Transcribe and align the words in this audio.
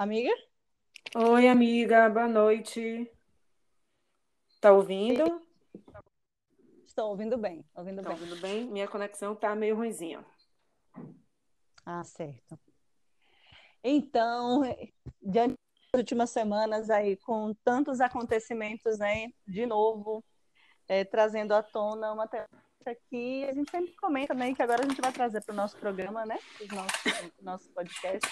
Amiga? 0.00 0.30
Oi, 1.14 1.46
amiga, 1.46 2.08
boa 2.08 2.26
noite. 2.26 3.06
Tá 4.58 4.72
ouvindo? 4.72 5.42
Estou 6.86 7.10
ouvindo 7.10 7.36
bem, 7.36 7.62
ouvindo 7.74 8.00
Tá 8.00 8.08
bem. 8.08 8.18
ouvindo 8.18 8.40
bem? 8.40 8.64
Minha 8.64 8.88
conexão 8.88 9.36
tá 9.36 9.54
meio 9.54 9.76
ruinzinha. 9.76 10.24
Ah, 11.84 12.02
certo. 12.02 12.58
Então, 13.84 14.62
diante 15.20 15.58
das 15.92 16.00
últimas 16.00 16.30
semanas 16.30 16.88
aí, 16.88 17.18
com 17.18 17.52
tantos 17.62 18.00
acontecimentos, 18.00 18.98
né, 18.98 19.30
de 19.46 19.66
novo, 19.66 20.24
é, 20.88 21.04
trazendo 21.04 21.52
à 21.52 21.62
tona 21.62 22.10
uma 22.10 22.26
temática 22.26 22.96
que 23.10 23.44
a 23.44 23.52
gente 23.52 23.70
sempre 23.70 23.94
comenta, 23.96 24.32
né, 24.32 24.54
que 24.54 24.62
agora 24.62 24.82
a 24.82 24.88
gente 24.88 25.02
vai 25.02 25.12
trazer 25.12 25.44
para 25.44 25.52
o 25.52 25.56
nosso 25.56 25.76
programa, 25.76 26.24
né, 26.24 26.38
os 26.58 26.68
nossos, 26.68 27.32
nosso 27.42 27.70
podcast, 27.74 28.26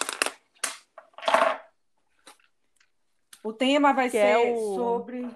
O 3.43 3.53
tema 3.53 3.93
vai 3.93 4.07
que 4.11 4.17
ser 4.17 4.27
é 4.27 4.39
o... 4.39 4.75
sobre 4.75 5.29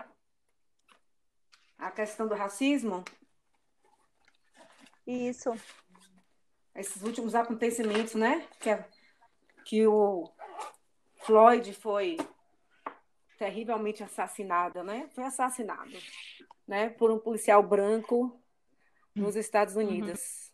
a 1.79 1.91
questão 1.91 2.29
do 2.29 2.35
racismo, 2.35 3.05
Isso, 5.07 5.51
esses 6.77 7.03
últimos 7.03 7.35
acontecimentos, 7.35 8.15
né? 8.15 8.47
Que, 8.61 8.71
é- 8.71 8.89
que 9.65 9.87
o 9.87 10.31
Floyd 11.25 11.73
foi 11.75 12.17
terrivelmente 13.37 14.05
assassinado, 14.05 14.85
né? 14.85 15.09
Foi 15.13 15.25
assassinado, 15.25 15.91
né? 16.67 16.91
Por 16.91 17.11
um 17.11 17.19
policial 17.19 17.63
branco 17.63 18.41
nos 19.15 19.35
Estados 19.35 19.75
uhum, 19.75 19.83
Unidos. 19.83 20.53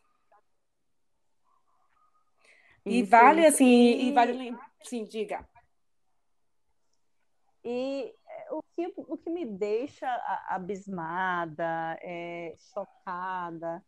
E 2.87 3.01
isso, 3.01 3.11
vale 3.11 3.47
assim, 3.47 4.09
e 4.09 4.13
vale, 4.13 4.33
E, 4.33 4.57
sim, 4.83 5.05
diga. 5.05 5.47
E 7.65 8.15
é, 8.27 8.53
o 8.53 8.63
que, 8.75 8.93
o 8.97 9.17
que 9.17 9.31
me 9.31 9.45
deixa 9.45 10.09
abismada, 10.49 11.99
é, 12.01 12.55
chocada, 12.73 13.85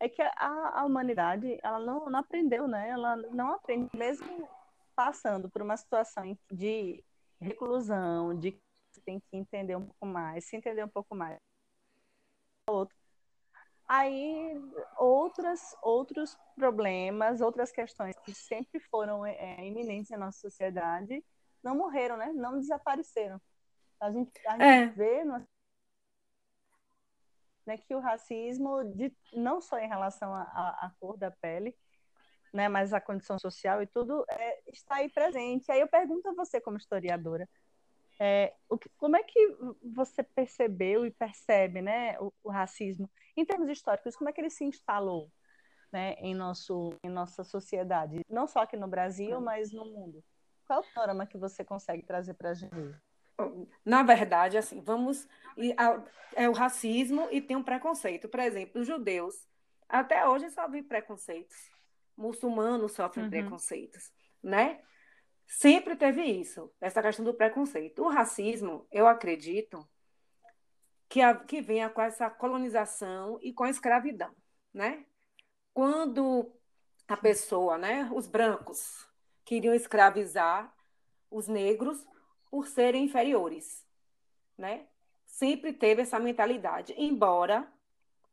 é 0.00 0.08
que 0.08 0.22
a, 0.22 0.80
a 0.80 0.84
humanidade 0.84 1.58
ela 1.62 1.80
não, 1.80 2.08
não 2.08 2.20
aprendeu, 2.20 2.68
né? 2.68 2.88
Ela 2.88 3.16
não 3.16 3.54
aprende, 3.54 3.90
mesmo 3.96 4.48
passando 4.94 5.50
por 5.50 5.62
uma 5.62 5.76
situação 5.76 6.36
de 6.50 7.04
reclusão, 7.40 8.38
de 8.38 8.52
que 8.52 9.00
tem 9.04 9.20
que 9.20 9.36
entender 9.36 9.76
um 9.76 9.86
pouco 9.86 10.06
mais, 10.06 10.44
se 10.44 10.56
entender 10.56 10.84
um 10.84 10.88
pouco 10.88 11.14
mais. 11.14 11.38
Aí 13.88 14.60
outras, 14.98 15.74
outros 15.82 16.36
problemas, 16.54 17.40
outras 17.40 17.72
questões 17.72 18.16
que 18.18 18.34
sempre 18.34 18.78
foram 18.80 19.24
é, 19.24 19.66
iminentes 19.66 20.10
na 20.10 20.18
nossa 20.18 20.38
sociedade 20.38 21.24
não 21.62 21.76
morreram, 21.76 22.16
né? 22.16 22.32
Não 22.32 22.58
desapareceram. 22.58 23.40
A 24.00 24.10
gente, 24.10 24.30
a 24.46 24.52
gente 24.52 24.62
É, 24.62 24.86
vê 24.86 25.24
no 25.24 25.44
né, 27.68 27.76
que 27.76 27.94
o 27.94 28.00
racismo, 28.00 28.82
de, 28.94 29.14
não 29.34 29.60
só 29.60 29.78
em 29.78 29.86
relação 29.86 30.34
à 30.34 30.90
cor 30.98 31.18
da 31.18 31.30
pele, 31.30 31.76
né, 32.52 32.66
mas 32.66 32.94
a 32.94 33.00
condição 33.00 33.38
social 33.38 33.82
e 33.82 33.86
tudo, 33.86 34.24
é, 34.30 34.62
está 34.70 34.96
aí 34.96 35.10
presente. 35.10 35.70
Aí 35.70 35.80
eu 35.80 35.86
pergunto 35.86 36.26
a 36.28 36.32
você, 36.32 36.62
como 36.62 36.78
historiadora, 36.78 37.46
é, 38.18 38.54
o 38.70 38.78
que, 38.78 38.88
como 38.96 39.16
é 39.16 39.22
que 39.22 39.54
você 39.82 40.22
percebeu 40.22 41.04
e 41.04 41.10
percebe 41.10 41.82
né, 41.82 42.18
o, 42.18 42.32
o 42.42 42.50
racismo, 42.50 43.08
em 43.36 43.44
termos 43.44 43.68
históricos, 43.68 44.16
como 44.16 44.30
é 44.30 44.32
que 44.32 44.40
ele 44.40 44.50
se 44.50 44.64
instalou 44.64 45.30
né, 45.92 46.14
em, 46.14 46.34
nosso, 46.34 46.94
em 47.04 47.10
nossa 47.10 47.44
sociedade, 47.44 48.20
não 48.30 48.46
só 48.46 48.60
aqui 48.60 48.78
no 48.78 48.88
Brasil, 48.88 49.40
mas 49.42 49.72
no 49.72 49.84
mundo? 49.84 50.24
Qual 50.68 50.80
é 50.80 50.82
o 50.82 50.94
panorama 50.94 51.26
que 51.26 51.38
você 51.38 51.64
consegue 51.64 52.02
trazer 52.02 52.34
para 52.34 52.50
a 52.50 52.54
gente? 52.54 52.74
na 53.84 54.02
verdade, 54.02 54.58
assim, 54.58 54.82
vamos. 54.82 55.26
É 56.36 56.48
o 56.48 56.52
racismo 56.52 57.26
e 57.30 57.40
tem 57.40 57.56
um 57.56 57.62
preconceito. 57.62 58.28
Por 58.28 58.38
exemplo, 58.40 58.82
os 58.82 58.86
judeus, 58.86 59.48
até 59.88 60.28
hoje 60.28 60.50
sofrem 60.50 60.82
preconceitos. 60.82 61.56
Muçulmanos 62.14 62.92
sofrem 62.92 63.24
Uhum, 63.24 63.30
preconceitos, 63.30 64.12
né? 64.42 64.82
Sempre 65.46 65.96
teve 65.96 66.22
isso, 66.22 66.70
essa 66.80 67.00
questão 67.00 67.24
do 67.24 67.32
preconceito. 67.32 68.02
O 68.02 68.08
racismo, 68.10 68.86
eu 68.92 69.06
acredito 69.06 69.88
que, 71.08 71.22
a, 71.22 71.34
que 71.34 71.62
venha 71.62 71.88
com 71.88 72.02
essa 72.02 72.28
colonização 72.28 73.38
e 73.40 73.54
com 73.54 73.64
a 73.64 73.70
escravidão, 73.70 74.34
né? 74.74 75.06
Quando 75.72 76.52
a 77.06 77.16
pessoa, 77.16 77.78
né, 77.78 78.10
os 78.12 78.26
brancos, 78.26 79.07
queriam 79.48 79.74
escravizar 79.74 80.70
os 81.30 81.48
negros 81.48 82.06
por 82.50 82.66
serem 82.66 83.04
inferiores, 83.04 83.82
né? 84.58 84.86
Sempre 85.24 85.72
teve 85.72 86.02
essa 86.02 86.18
mentalidade. 86.20 86.94
Embora, 86.98 87.66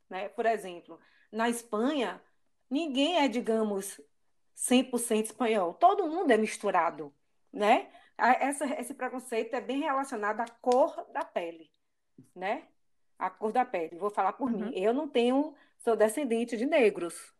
né, 0.10 0.28
por 0.28 0.46
exemplo, 0.46 1.00
na 1.32 1.48
Espanha, 1.50 2.22
ninguém 2.70 3.18
é, 3.20 3.30
digamos, 3.30 4.02
100% 4.54 5.28
espanhol. 5.28 5.74
Todo 5.76 6.06
mundo 6.08 6.32
é 6.32 6.38
misturado, 6.38 7.14
né? 7.52 7.90
Essa, 8.18 8.66
esse 8.82 8.94
preconceito 8.94 9.54
é 9.54 9.62
bem 9.62 9.80
relacionado 9.84 10.42
à 10.42 10.46
cor 10.62 11.06
da 11.14 11.24
pele, 11.24 11.72
né? 12.36 12.68
A 13.18 13.30
cor 13.30 13.54
da 13.54 13.64
pele. 13.64 13.98
Vou 13.98 14.10
falar 14.10 14.34
por 14.34 14.52
mim. 14.52 14.66
uhum, 14.66 14.72
Eu 14.74 14.94
não 14.94 15.08
tenho, 15.08 15.56
sou 15.78 15.96
descendente 15.96 16.58
de 16.58 16.66
negros. 16.66 17.34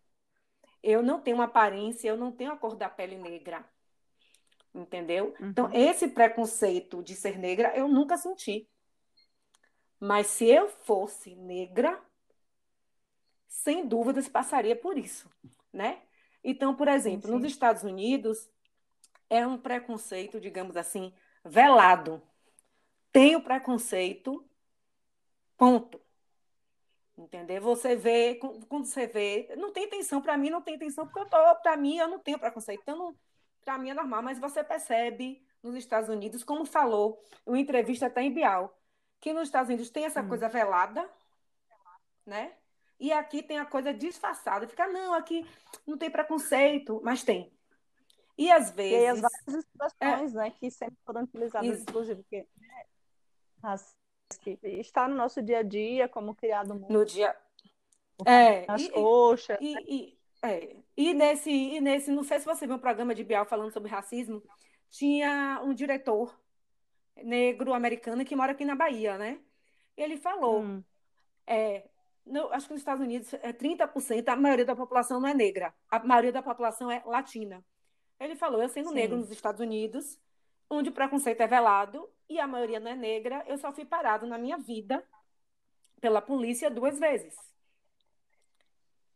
Eu 0.86 1.04
não 1.04 1.20
tenho 1.22 1.42
aparência, 1.42 2.08
eu 2.10 2.18
não 2.18 2.32
tenho 2.32 2.54
a 2.54 2.58
cor 2.58 2.76
da 2.78 2.90
pele 2.90 3.18
negra, 3.18 3.66
entendeu? 4.76 5.36
Então, 5.52 5.70
uhum, 5.70 5.74
esse 5.74 6.08
preconceito 6.10 7.02
de 7.04 7.16
ser 7.16 7.38
negra 7.40 7.76
eu 7.76 7.88
nunca 7.88 8.16
senti. 8.18 8.70
Mas 10.00 10.28
se 10.28 10.46
eu 10.46 10.70
fosse 10.70 11.36
negra, 11.36 12.02
sem 13.48 13.88
dúvidas 13.88 14.28
passaria 14.28 14.76
por 14.76 14.98
isso, 14.98 15.30
né? 15.74 16.02
Então, 16.44 16.76
por 16.76 16.88
sim, 16.96 17.22
exemplo, 17.22 17.32
nos 17.32 17.44
sim. 17.44 17.52
Estados 17.52 17.84
Unidos 17.84 18.50
é 19.30 19.46
um 19.48 19.58
preconceito, 19.58 20.40
digamos 20.42 20.78
assim, 20.78 21.14
velado. 21.46 22.22
Tem 23.12 23.36
o 23.36 23.44
preconceito, 23.44 24.46
ponto. 25.58 26.00
Entendeu? 27.18 27.62
Você 27.62 27.96
vê, 27.96 28.36
quando 28.36 28.86
você 28.86 29.08
vê, 29.08 29.54
não 29.58 29.72
tem 29.72 29.86
intenção, 29.86 30.22
para 30.22 30.38
mim 30.38 30.50
não 30.50 30.62
tem 30.62 30.76
intenção, 30.76 31.06
porque 31.06 31.20
eu 31.20 31.30
tô, 31.30 31.56
para 31.62 31.78
mim 31.78 31.98
eu 31.98 32.10
não 32.10 32.20
tenho 32.20 32.38
preconceito. 32.38 32.82
Então, 32.82 33.16
para 33.64 33.78
mim 33.78 33.90
é 33.90 33.94
normal, 33.94 34.22
mas 34.22 34.38
você 34.38 34.64
percebe 34.64 35.46
nos 35.64 35.76
Estados 35.76 36.10
Unidos, 36.10 36.44
como 36.44 36.66
falou, 36.66 37.24
uma 37.46 37.58
entrevista 37.58 38.08
até 38.08 38.22
em 38.22 38.34
Bial, 38.34 38.78
que 39.22 39.32
nos 39.34 39.44
Estados 39.44 39.70
Unidos 39.70 39.90
tem 39.90 40.06
essa 40.06 40.22
Hum. 40.22 40.28
coisa 40.28 40.50
velada, 40.50 41.10
né? 42.26 42.54
E 43.00 43.12
aqui 43.12 43.42
tem 43.42 43.60
a 43.60 43.66
coisa 43.66 43.94
disfarçada. 43.94 44.68
Fica, 44.68 44.88
não, 44.88 45.14
aqui 45.14 45.46
não 45.88 45.98
tem 45.98 46.10
preconceito, 46.12 47.02
mas 47.04 47.24
tem. 47.24 47.52
E 48.38 48.52
às 48.52 48.76
E 48.78 48.96
aí 48.96 49.08
as 49.08 49.22
vezes, 49.22 49.22
várias 49.22 49.48
é, 49.48 49.58
expressões, 49.60 50.34
né, 50.34 50.52
que 50.52 50.70
sempre 50.70 50.98
foram 51.06 51.24
utilizadas, 51.24 51.70
is- 51.78 51.82
inclusive, 51.84 52.22
porque 52.22 52.46
as- 53.64 53.96
que 54.40 54.60
está 54.64 55.08
no 55.08 55.16
nosso 55.16 55.42
dia 55.42 55.60
a 55.60 55.64
dia, 55.64 56.08
como 56.08 56.34
criado 56.34 56.74
no 56.90 57.06
dia. 57.06 57.36
É, 58.26 58.66
nas 58.66 58.82
e, 58.82 58.90
coxas. 58.90 59.58
e, 59.62 59.76
e, 59.88 60.18
é, 60.42 60.76
e 60.96 61.14
nesse, 61.14 61.52
e 61.52 61.82
nesse, 61.82 62.12
não 62.12 62.24
sei 62.24 62.40
se 62.40 62.46
você 62.46 62.66
viu 62.66 62.76
um 62.76 62.80
programa 62.80 63.14
de 63.14 63.24
Bial 63.24 63.46
falando 63.46 63.72
sobre 63.72 63.90
racismo, 63.90 64.42
tinha 64.90 65.62
um 65.64 65.74
diretor 65.74 66.38
negro 67.24 67.74
americano 67.74 68.26
que 68.26 68.36
mora 68.36 68.54
aqui 68.54 68.66
na 68.66 68.76
Bahia, 68.76 69.18
né? 69.18 69.40
Ele 69.98 70.18
falou, 70.18 70.62
Hum, 70.62 70.84
é, 71.46 71.88
no- 72.26 72.52
acho 72.52 72.68
que 72.68 72.74
nos 72.74 72.82
Estados 72.82 73.04
Unidos 73.04 73.34
é 73.34 73.54
30%, 73.54 74.30
a 74.30 74.36
maioria 74.36 74.66
da 74.66 74.76
população 74.76 75.20
não 75.20 75.28
é 75.28 75.34
negra, 75.34 75.74
a 75.90 76.00
maioria 76.00 76.32
da 76.32 76.42
população 76.42 76.90
é 76.90 77.04
latina. 77.06 77.64
Ele 78.20 78.36
falou, 78.36 78.62
eu 78.62 78.70
sendo 78.70 78.92
negro 78.92 79.16
sim. 79.16 79.22
nos 79.22 79.32
Estados 79.32 79.60
Unidos, 79.60 80.20
onde 80.70 80.90
o 80.90 80.94
preconceito 80.94 81.42
é 81.42 81.48
velado 81.48 82.10
e 82.30 82.40
a 82.40 82.48
maioria 82.48 82.80
não 82.80 82.92
é 82.92 82.96
negra, 82.96 83.44
eu 83.48 83.58
só 83.58 83.72
fui 83.72 83.86
parado 83.86 84.26
na 84.26 84.38
minha 84.38 84.58
vida 84.58 85.04
pela 86.02 86.22
polícia 86.22 86.70
duas 86.70 87.00
vezes. 87.00 87.36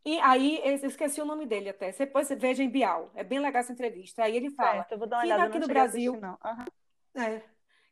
E 0.05 0.19
aí, 0.21 0.61
eu 0.63 0.73
esqueci 0.75 1.21
o 1.21 1.25
nome 1.25 1.45
dele 1.45 1.69
até. 1.69 1.91
Depois 1.91 2.29
veja 2.29 2.63
em 2.63 2.69
Bial. 2.69 3.11
É 3.13 3.23
bem 3.23 3.39
legal 3.39 3.59
essa 3.59 3.73
entrevista. 3.73 4.23
Aí 4.23 4.35
ele 4.35 4.49
fala 4.51 4.77
Certo, 4.77 4.91
eu 4.93 4.97
vou 4.97 5.07
dar 5.07 5.17
uma 5.17 5.23
olhada, 5.23 5.43
aqui 5.43 5.59
não 5.59 5.67
no 5.67 5.73
assistir, 5.73 5.73
Brasil, 5.73 6.19
não. 6.19 6.37
Aham. 6.43 6.65
é, 7.15 7.43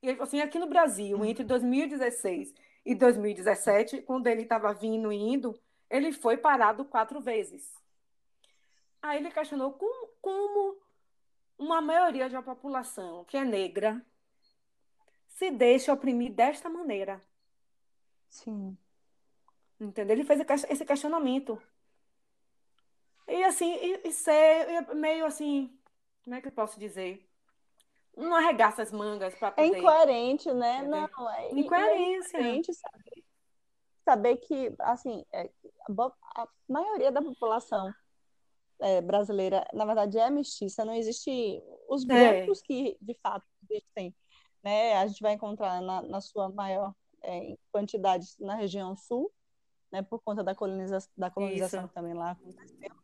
e 0.02 0.10
ele 0.10 0.22
assim, 0.22 0.42
aqui 0.42 0.58
no 0.58 0.68
Brasil, 0.68 1.24
entre 1.26 1.44
2016 1.44 2.54
e 2.86 2.96
2017, 2.96 4.02
quando 4.02 4.28
ele 4.28 4.44
estava 4.44 4.74
vindo 4.74 5.12
e 5.12 5.18
indo, 5.18 5.60
ele 5.90 6.12
foi 6.12 6.38
parado 6.38 6.86
quatro 6.86 7.20
vezes. 7.20 7.74
Aí 9.02 9.20
ele 9.20 9.32
questionou 9.32 9.74
como, 9.74 10.08
como 10.22 10.78
uma 11.58 11.82
maioria 11.82 12.30
da 12.30 12.42
população 12.42 13.26
que 13.26 13.38
é 13.38 13.44
negra 13.44 14.02
se 15.38 15.52
deixa 15.52 15.94
oprimir 15.94 16.34
desta 16.34 16.68
maneira. 16.68 17.22
Sim. 18.28 18.76
Entendeu? 19.80 20.16
Ele 20.16 20.24
fez 20.26 20.42
esse 20.68 20.84
questionamento. 20.84 21.62
E 23.28 23.44
assim, 23.44 23.72
e, 23.76 24.08
e 24.08 24.12
ser 24.12 24.96
meio 24.96 25.26
assim, 25.26 25.72
como 26.24 26.36
é 26.36 26.42
que 26.42 26.48
eu 26.48 26.52
posso 26.52 26.80
dizer? 26.80 27.24
não 28.16 28.34
arregaça 28.34 28.82
as 28.82 28.92
mangas 28.92 29.36
para 29.36 29.50
É 29.50 29.52
poder. 29.52 29.78
incoerente, 29.78 30.52
né? 30.52 30.80
Entendeu? 30.80 31.08
Não, 31.16 31.30
é, 31.30 31.54
e 31.54 31.56
é 31.56 31.60
Incoerência. 31.60 32.38
incoerente 32.40 32.74
saber, 32.74 33.24
saber 34.04 34.38
que, 34.38 34.74
assim, 34.80 35.24
é, 35.32 35.52
a 36.36 36.48
maioria 36.68 37.12
da 37.12 37.22
população 37.22 37.94
é, 38.80 39.02
brasileira, 39.02 39.68
na 39.72 39.86
verdade, 39.86 40.18
é 40.18 40.32
mestiça, 40.32 40.84
não 40.84 40.96
existe 40.96 41.62
os 41.88 42.04
É. 42.06 42.08
brancos 42.08 42.60
que, 42.64 42.98
de 43.00 43.14
fato, 43.22 43.46
existem, 43.70 44.16
né? 44.64 44.98
A 44.98 45.08
gente 45.08 45.22
vai 45.22 45.34
encontrar 45.34 45.82
na, 45.82 46.02
na 46.02 46.22
sua 46.22 46.50
maior 46.50 46.94
é, 47.24 47.58
quantidade 47.72 48.28
na 48.40 48.56
região 48.56 48.96
sul, 48.96 49.32
né? 49.92 50.02
Por 50.02 50.22
conta 50.22 50.44
da 50.44 50.54
coloniza 50.56 51.00
da 51.18 51.30
colonização 51.30 51.80
Isso. 51.82 51.88
que 51.90 51.94
também 51.96 52.14
lá 52.14 52.32
aconteceu. 52.32 52.96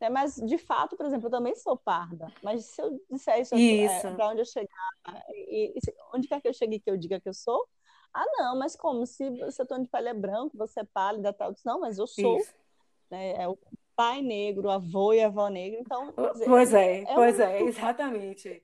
É, 0.00 0.10
mas, 0.10 0.34
de 0.34 0.58
fato, 0.58 0.96
por 0.96 1.06
exemplo, 1.06 1.28
eu 1.28 1.30
também 1.30 1.54
sou 1.54 1.76
parda. 1.78 2.30
Mas 2.42 2.66
se 2.66 2.82
eu 2.82 3.00
disser 3.10 3.40
isso, 3.40 3.54
Isso. 3.56 4.14
para 4.14 4.28
onde 4.28 4.40
eu 4.42 4.44
chegar, 4.44 4.90
e, 5.30 5.72
e 5.74 5.94
onde 6.12 6.28
quer 6.28 6.42
que 6.42 6.48
eu 6.48 6.52
chegue 6.52 6.78
que 6.80 6.90
eu 6.90 6.96
diga 6.96 7.18
que 7.20 7.28
eu 7.28 7.32
sou? 7.32 7.66
Ah, 8.12 8.24
não, 8.36 8.58
mas 8.58 8.76
como? 8.76 9.06
Se 9.06 9.24
seu 9.50 9.66
tom 9.66 9.80
de 9.80 9.88
pele 9.88 10.08
é 10.10 10.14
branco, 10.14 10.56
você 10.58 10.80
é 10.80 10.84
pálida, 10.84 11.32
tal. 11.32 11.52
Disse, 11.52 11.64
Não, 11.64 11.80
mas 11.80 11.96
eu 11.98 12.06
sou, 12.06 12.44
né? 13.10 13.32
É 13.42 13.48
o 13.48 13.58
pai 13.96 14.20
negro, 14.20 14.68
o 14.68 14.70
avô 14.70 15.12
e 15.12 15.22
a 15.22 15.26
avó 15.26 15.48
negra. 15.48 15.80
Então, 15.80 16.12
dizer, 16.32 16.44
Pois 16.44 16.74
é, 16.74 17.02
é 17.02 17.14
pois 17.14 17.38
um- 17.38 17.42
é, 17.42 17.62
exatamente. 17.62 18.60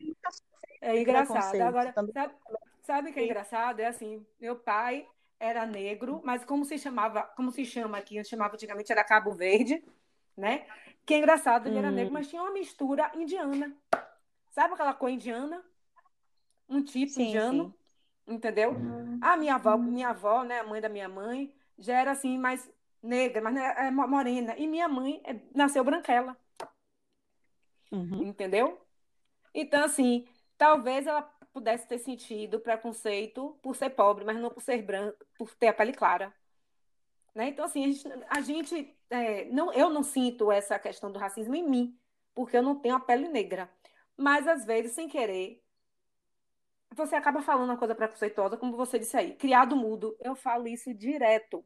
É 0.80 0.98
engraçado. 0.98 1.60
Agora, 1.60 1.92
sabe, 2.12 2.34
sabe 2.82 3.10
o 3.10 3.12
que 3.12 3.20
é 3.20 3.24
engraçado? 3.24 3.80
É 3.80 3.86
assim, 3.86 4.24
meu 4.40 4.56
pai 4.56 5.06
era 5.38 5.66
negro, 5.66 6.20
mas 6.24 6.44
como 6.44 6.64
se 6.64 6.78
chamava, 6.78 7.22
como 7.22 7.50
se 7.50 7.64
chama 7.64 7.98
aqui, 7.98 8.16
eu 8.16 8.24
chamava 8.24 8.54
antigamente 8.54 8.90
era 8.92 9.04
Cabo 9.04 9.32
Verde, 9.32 9.82
né? 10.36 10.66
Que 11.04 11.14
é 11.14 11.18
engraçado, 11.18 11.66
ele 11.66 11.78
era 11.78 11.90
Hum. 11.90 11.94
negro, 11.94 12.12
mas 12.12 12.28
tinha 12.28 12.42
uma 12.42 12.52
mistura 12.52 13.10
indiana. 13.14 13.74
Sabe 14.50 14.74
aquela 14.74 14.94
cor 14.94 15.10
indiana? 15.10 15.64
Um 16.68 16.82
tipo 16.82 17.12
Sim, 17.14 17.22
indiano, 17.26 17.74
entendeu? 18.26 18.76
A 19.20 19.36
minha 19.36 19.56
avó, 19.56 19.76
minha 19.76 20.08
avó, 20.10 20.44
né, 20.44 20.60
a 20.60 20.64
mãe 20.64 20.80
da 20.80 20.88
minha 20.88 21.08
mãe, 21.08 21.54
já 21.78 21.98
era 21.98 22.12
assim, 22.12 22.38
mais 22.38 22.70
negra, 23.02 23.40
mas 23.42 23.56
é 23.56 23.90
mo- 23.90 24.06
morena. 24.06 24.54
E 24.56 24.66
minha 24.68 24.88
mãe 24.88 25.20
é- 25.24 25.40
nasceu 25.54 25.82
branquela, 25.82 26.36
Uhum. 27.92 28.28
entendeu? 28.28 28.80
Então, 29.54 29.84
assim, 29.84 30.26
talvez 30.60 31.06
ela 31.06 31.22
pudesse 31.54 31.88
ter 31.88 31.98
sentido 31.98 32.60
preconceito 32.60 33.58
por 33.62 33.74
ser 33.74 33.88
pobre, 33.88 34.26
mas 34.26 34.36
não 34.38 34.50
por 34.50 34.62
ser 34.62 34.82
branca, 34.82 35.16
por 35.38 35.54
ter 35.54 35.68
a 35.68 35.72
pele 35.72 35.94
clara. 35.94 36.34
Né? 37.34 37.48
Então, 37.48 37.64
assim, 37.64 37.82
a 37.82 37.88
gente, 37.88 38.08
a 38.28 38.40
gente, 38.42 38.96
é, 39.08 39.46
não, 39.46 39.72
eu 39.72 39.88
não 39.88 40.02
sinto 40.02 40.52
essa 40.52 40.78
questão 40.78 41.10
do 41.10 41.18
racismo 41.18 41.54
em 41.54 41.66
mim, 41.66 41.98
porque 42.34 42.58
eu 42.58 42.62
não 42.62 42.78
tenho 42.78 42.94
a 42.94 43.00
pele 43.00 43.26
negra. 43.28 43.70
Mas, 44.18 44.46
às 44.46 44.66
vezes, 44.66 44.92
sem 44.92 45.08
querer, 45.08 45.64
você 46.94 47.16
acaba 47.16 47.40
falando 47.40 47.70
uma 47.70 47.78
coisa 47.78 47.94
preconceituosa, 47.94 48.58
como 48.58 48.76
você 48.76 48.98
disse 48.98 49.16
aí, 49.16 49.34
criado 49.34 49.74
mudo. 49.74 50.14
Eu 50.20 50.34
falo 50.34 50.68
isso 50.68 50.92
direto. 50.92 51.64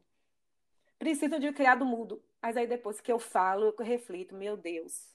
Preciso 0.97 1.37
de 1.37 1.51
criado 1.51 1.85
mudo. 1.85 2.23
Mas 2.41 2.55
aí, 2.55 2.65
depois 2.65 3.01
que 3.01 3.11
eu 3.11 3.19
falo, 3.19 3.75
eu 3.77 3.85
reflito, 3.85 4.33
meu 4.33 4.55
Deus. 4.55 5.13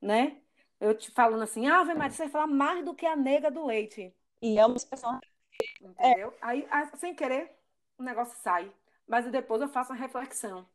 Né? 0.00 0.40
Eu 0.82 0.98
te 0.98 1.12
falando 1.12 1.42
assim, 1.44 1.68
ah, 1.68 1.78
Ave 1.80 1.94
Maria, 1.94 2.10
você 2.10 2.28
fala 2.28 2.44
mais 2.44 2.84
do 2.84 2.92
que 2.92 3.06
a 3.06 3.14
nega 3.14 3.52
do 3.52 3.64
leite. 3.64 4.12
E 4.42 4.58
é 4.58 4.66
uma 4.66 4.76
expressão 4.76 5.16
Entendeu? 5.80 6.34
Aí, 6.42 6.66
a- 6.72 6.96
sem 6.96 7.14
querer, 7.14 7.56
o 7.96 8.02
negócio 8.02 8.36
sai. 8.42 8.68
Mas 9.06 9.30
depois 9.30 9.62
eu 9.62 9.68
faço 9.68 9.92
uma 9.92 9.98
reflexão. 9.98 10.66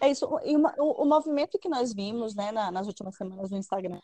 É 0.00 0.10
isso, 0.10 0.28
e 0.44 0.56
uma- 0.56 0.74
o, 0.78 1.04
o 1.04 1.06
movimento 1.06 1.60
que 1.60 1.68
nós 1.68 1.94
vimos, 1.94 2.34
né, 2.34 2.50
na- 2.50 2.72
nas 2.72 2.88
últimas 2.88 3.14
semanas 3.14 3.52
no 3.52 3.56
Instagram, 3.56 4.00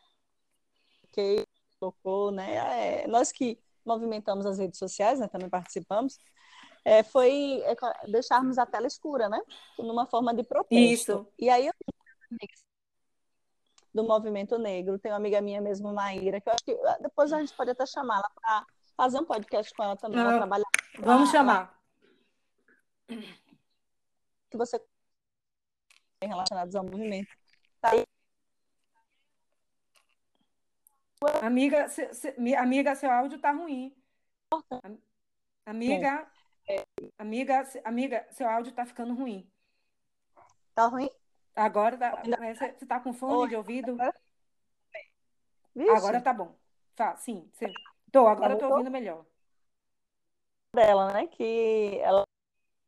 que 1.11 1.45
colocou, 1.81 2.31
né, 2.31 3.03
é, 3.03 3.09
nós 3.09 3.33
que 3.33 3.59
movimentamos 3.85 4.47
as 4.47 4.59
redes 4.61 4.79
sociais, 4.79 5.19
né, 5.19 5.27
também 5.27 5.49
participamos, 5.49 6.19
é, 6.85 7.03
foi 7.03 7.63
é, 7.65 7.75
deixarmos 8.09 8.59
a 8.59 8.67
tela 8.67 8.87
escura, 8.87 9.29
né, 9.29 9.41
numa 9.77 10.07
forma 10.07 10.33
de 10.33 10.45
protesto. 10.45 10.71
Isso. 10.93 11.29
E 11.37 11.51
aí 11.51 11.67
eu 11.67 11.73
do 13.95 14.03
movimento 14.03 14.59
negro, 14.59 14.99
tem 14.99 15.13
uma 15.13 15.19
amiga 15.19 15.41
minha 15.41 15.61
mesmo, 15.61 15.93
Maíra, 15.95 16.41
que 16.41 16.49
eu 16.49 16.53
acho 16.53 16.65
que 16.65 16.73
ah, 16.73 16.99
depois 17.01 17.33
a 17.33 17.39
gente 17.39 17.55
pode 17.55 17.71
até 17.71 17.87
chamá-la 17.87 18.29
para 18.35 18.67
fazer 18.97 19.19
um 19.21 19.25
podcast 19.25 19.73
com 19.75 19.85
ela 19.85 19.97
também, 19.97 20.19
ela 20.21 20.35
Ah, 20.35 20.39
trabalha 20.39 20.65
Vamos 20.99 21.31
chamar. 21.31 21.79
que 23.07 24.57
você 24.57 24.79
tem 26.21 26.29
relacionados 26.29 26.75
ao 26.75 26.85
movimento. 26.85 27.29
Tá 27.81 27.91
aí, 27.91 28.03
Amiga, 31.41 31.89
se- 31.89 32.13
se- 32.13 32.35
mi- 32.39 32.55
amiga, 32.55 32.95
seu 32.95 33.11
áudio 33.11 33.39
tá 33.39 33.51
ruim. 33.51 33.97
Am- 34.83 34.99
Amiga, 35.67 36.31
amiga, 37.19 37.65
se- 37.65 37.81
amiga, 37.85 38.27
seu 38.31 38.47
áudio 38.49 38.73
tá 38.73 38.85
ficando 38.85 39.15
ruim. 39.15 39.51
tá 40.75 40.87
ruim? 40.87 41.09
Agora 41.57 41.97
tá, 41.97 42.23
você, 42.23 42.73
você 42.73 42.87
tá 42.87 43.01
com 43.01 43.13
fone 43.13 43.43
Oi. 43.43 43.49
de 43.49 43.57
ouvido? 43.57 43.97
Vixe. 45.75 45.91
Agora 45.91 46.21
tá 46.21 46.33
bom. 46.33 46.57
Tá, 46.95 47.17
sim, 47.17 47.49
sim. 47.55 47.73
Tô, 48.11 48.27
agora 48.27 48.51
voltou? 48.51 48.73
ouvindo 48.73 48.91
melhor. 48.91 49.25
dela, 50.75 51.13
né? 51.13 51.27
Que 51.29 51.99
ela 52.03 52.25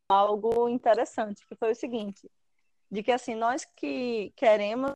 algo 0.08 0.68
interessante, 0.68 1.46
que 1.46 1.56
foi 1.56 1.72
o 1.72 1.74
seguinte, 1.74 2.30
de 2.90 3.02
que 3.02 3.10
assim, 3.10 3.34
nós 3.34 3.64
que 3.64 4.32
queremos 4.36 4.92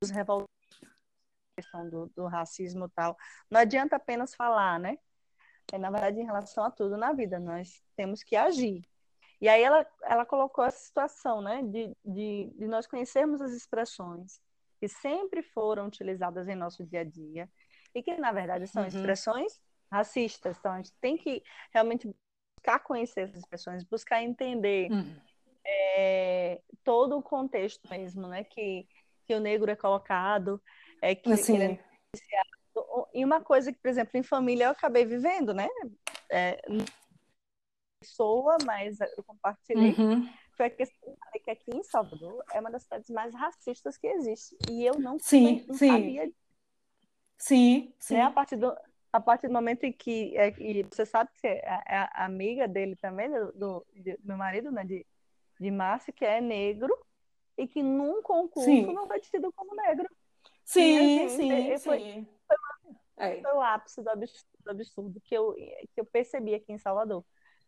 com 0.00 0.42
a 0.42 0.44
questão 1.56 1.88
do, 1.90 2.06
do 2.14 2.26
racismo 2.26 2.86
e 2.86 2.90
tal, 2.90 3.16
não 3.50 3.60
adianta 3.60 3.96
apenas 3.96 4.34
falar, 4.34 4.78
né? 4.78 4.98
É, 5.72 5.78
na 5.78 5.90
verdade, 5.90 6.20
em 6.20 6.24
relação 6.24 6.64
a 6.64 6.70
tudo 6.70 6.96
na 6.96 7.12
vida, 7.12 7.38
nós 7.38 7.82
temos 7.96 8.22
que 8.22 8.36
agir. 8.36 8.88
E 9.40 9.48
aí 9.48 9.62
ela, 9.62 9.86
ela 10.02 10.26
colocou 10.26 10.64
essa 10.64 10.78
situação, 10.78 11.40
né? 11.40 11.62
De, 11.62 11.96
de, 12.04 12.50
de 12.56 12.66
nós 12.66 12.86
conhecermos 12.86 13.40
as 13.40 13.52
expressões 13.52 14.40
que 14.80 14.88
sempre 14.88 15.42
foram 15.42 15.86
utilizadas 15.86 16.48
em 16.48 16.54
nosso 16.54 16.84
dia 16.84 17.00
a 17.00 17.04
dia 17.04 17.48
e 17.94 18.02
que, 18.02 18.16
na 18.16 18.32
verdade, 18.32 18.66
são 18.66 18.82
Uhum. 18.82 18.88
expressões 18.88 19.60
racistas. 19.90 20.56
Então, 20.58 20.72
a 20.72 20.76
gente 20.76 20.92
tem 21.00 21.16
que 21.16 21.42
realmente 21.72 22.08
buscar 22.58 22.80
conhecer 22.80 23.22
essas 23.22 23.38
expressões, 23.38 23.84
buscar 23.84 24.22
entender 24.22 24.92
Hum. 24.92 25.16
é, 25.64 26.60
todo 26.84 27.16
o 27.16 27.22
contexto 27.22 27.88
mesmo, 27.88 28.26
né? 28.28 28.44
Que, 28.44 28.86
que 29.26 29.34
o 29.34 29.40
negro 29.40 29.70
é 29.70 29.76
colocado, 29.76 30.60
é 31.00 31.14
que, 31.14 31.32
Assim, 31.32 31.54
ele 31.56 31.64
é 31.72 31.88
e 33.12 33.24
uma 33.24 33.40
coisa 33.40 33.72
que, 33.72 33.78
por 33.78 33.88
exemplo, 33.88 34.12
em 34.14 34.22
família 34.22 34.66
eu 34.66 34.70
acabei 34.70 35.04
vivendo, 35.04 35.52
né? 35.52 35.68
É, 36.30 36.60
pessoa, 38.00 38.56
mas 38.64 39.00
eu 39.00 39.24
compartilhei, 39.24 39.94
uhum. 39.98 40.28
foi 40.56 40.66
a 40.66 40.70
questão 40.70 41.16
que 41.44 41.50
aqui 41.50 41.70
em 41.74 41.82
Salvador 41.82 42.42
é 42.52 42.60
uma 42.60 42.70
das 42.70 42.82
cidades 42.82 43.10
mais 43.10 43.34
racistas 43.34 43.96
que 43.96 44.06
existe. 44.06 44.56
E 44.70 44.84
eu 44.84 44.98
não, 44.98 45.18
Sim, 45.18 45.64
não 45.66 45.74
sim. 45.74 45.88
sabia 45.88 46.32
Sim, 47.36 47.94
sim. 47.98 48.14
né? 48.14 48.22
A 48.22 48.30
partir 48.30 48.56
do, 48.56 48.76
a 49.12 49.20
partir 49.20 49.46
do 49.46 49.52
momento 49.52 49.84
em 49.84 49.92
que 49.92 50.36
é, 50.36 50.48
e 50.60 50.82
você 50.82 51.06
sabe 51.06 51.30
que 51.32 51.40
você 51.40 51.48
é, 51.48 51.82
é 51.86 52.08
amiga 52.14 52.66
dele 52.66 52.96
também, 52.96 53.30
do, 53.30 53.52
do, 53.52 53.86
do 53.94 54.18
meu 54.24 54.36
marido, 54.36 54.72
né? 54.72 54.84
De, 54.84 55.06
de 55.60 55.70
Márcio, 55.70 56.12
que 56.12 56.24
é 56.24 56.40
negro 56.40 56.92
e 57.56 57.66
que 57.66 57.82
num 57.82 58.22
concurso 58.22 58.64
Sim. 58.64 58.92
não 58.92 59.06
foi 59.06 59.20
tido 59.20 59.52
como 59.52 59.74
negro. 59.74 60.08
Sim, 60.64 60.98
assim, 60.98 61.36
sim, 61.36 61.70
é, 61.70 61.78
foi- 61.78 62.00
sim. 62.00 62.26
É. 63.16 63.42
Foi 63.42 63.52
o 63.52 63.60
ápice 63.60 64.00
do 64.00 64.10
absurdo, 64.10 64.46
do 64.64 64.70
absurdo 64.70 65.20
que, 65.20 65.34
eu, 65.34 65.54
que 65.92 66.00
eu 66.00 66.04
percebi 66.04 66.54
aqui 66.54 66.72
em 66.72 66.78
Salvador. 66.78 67.24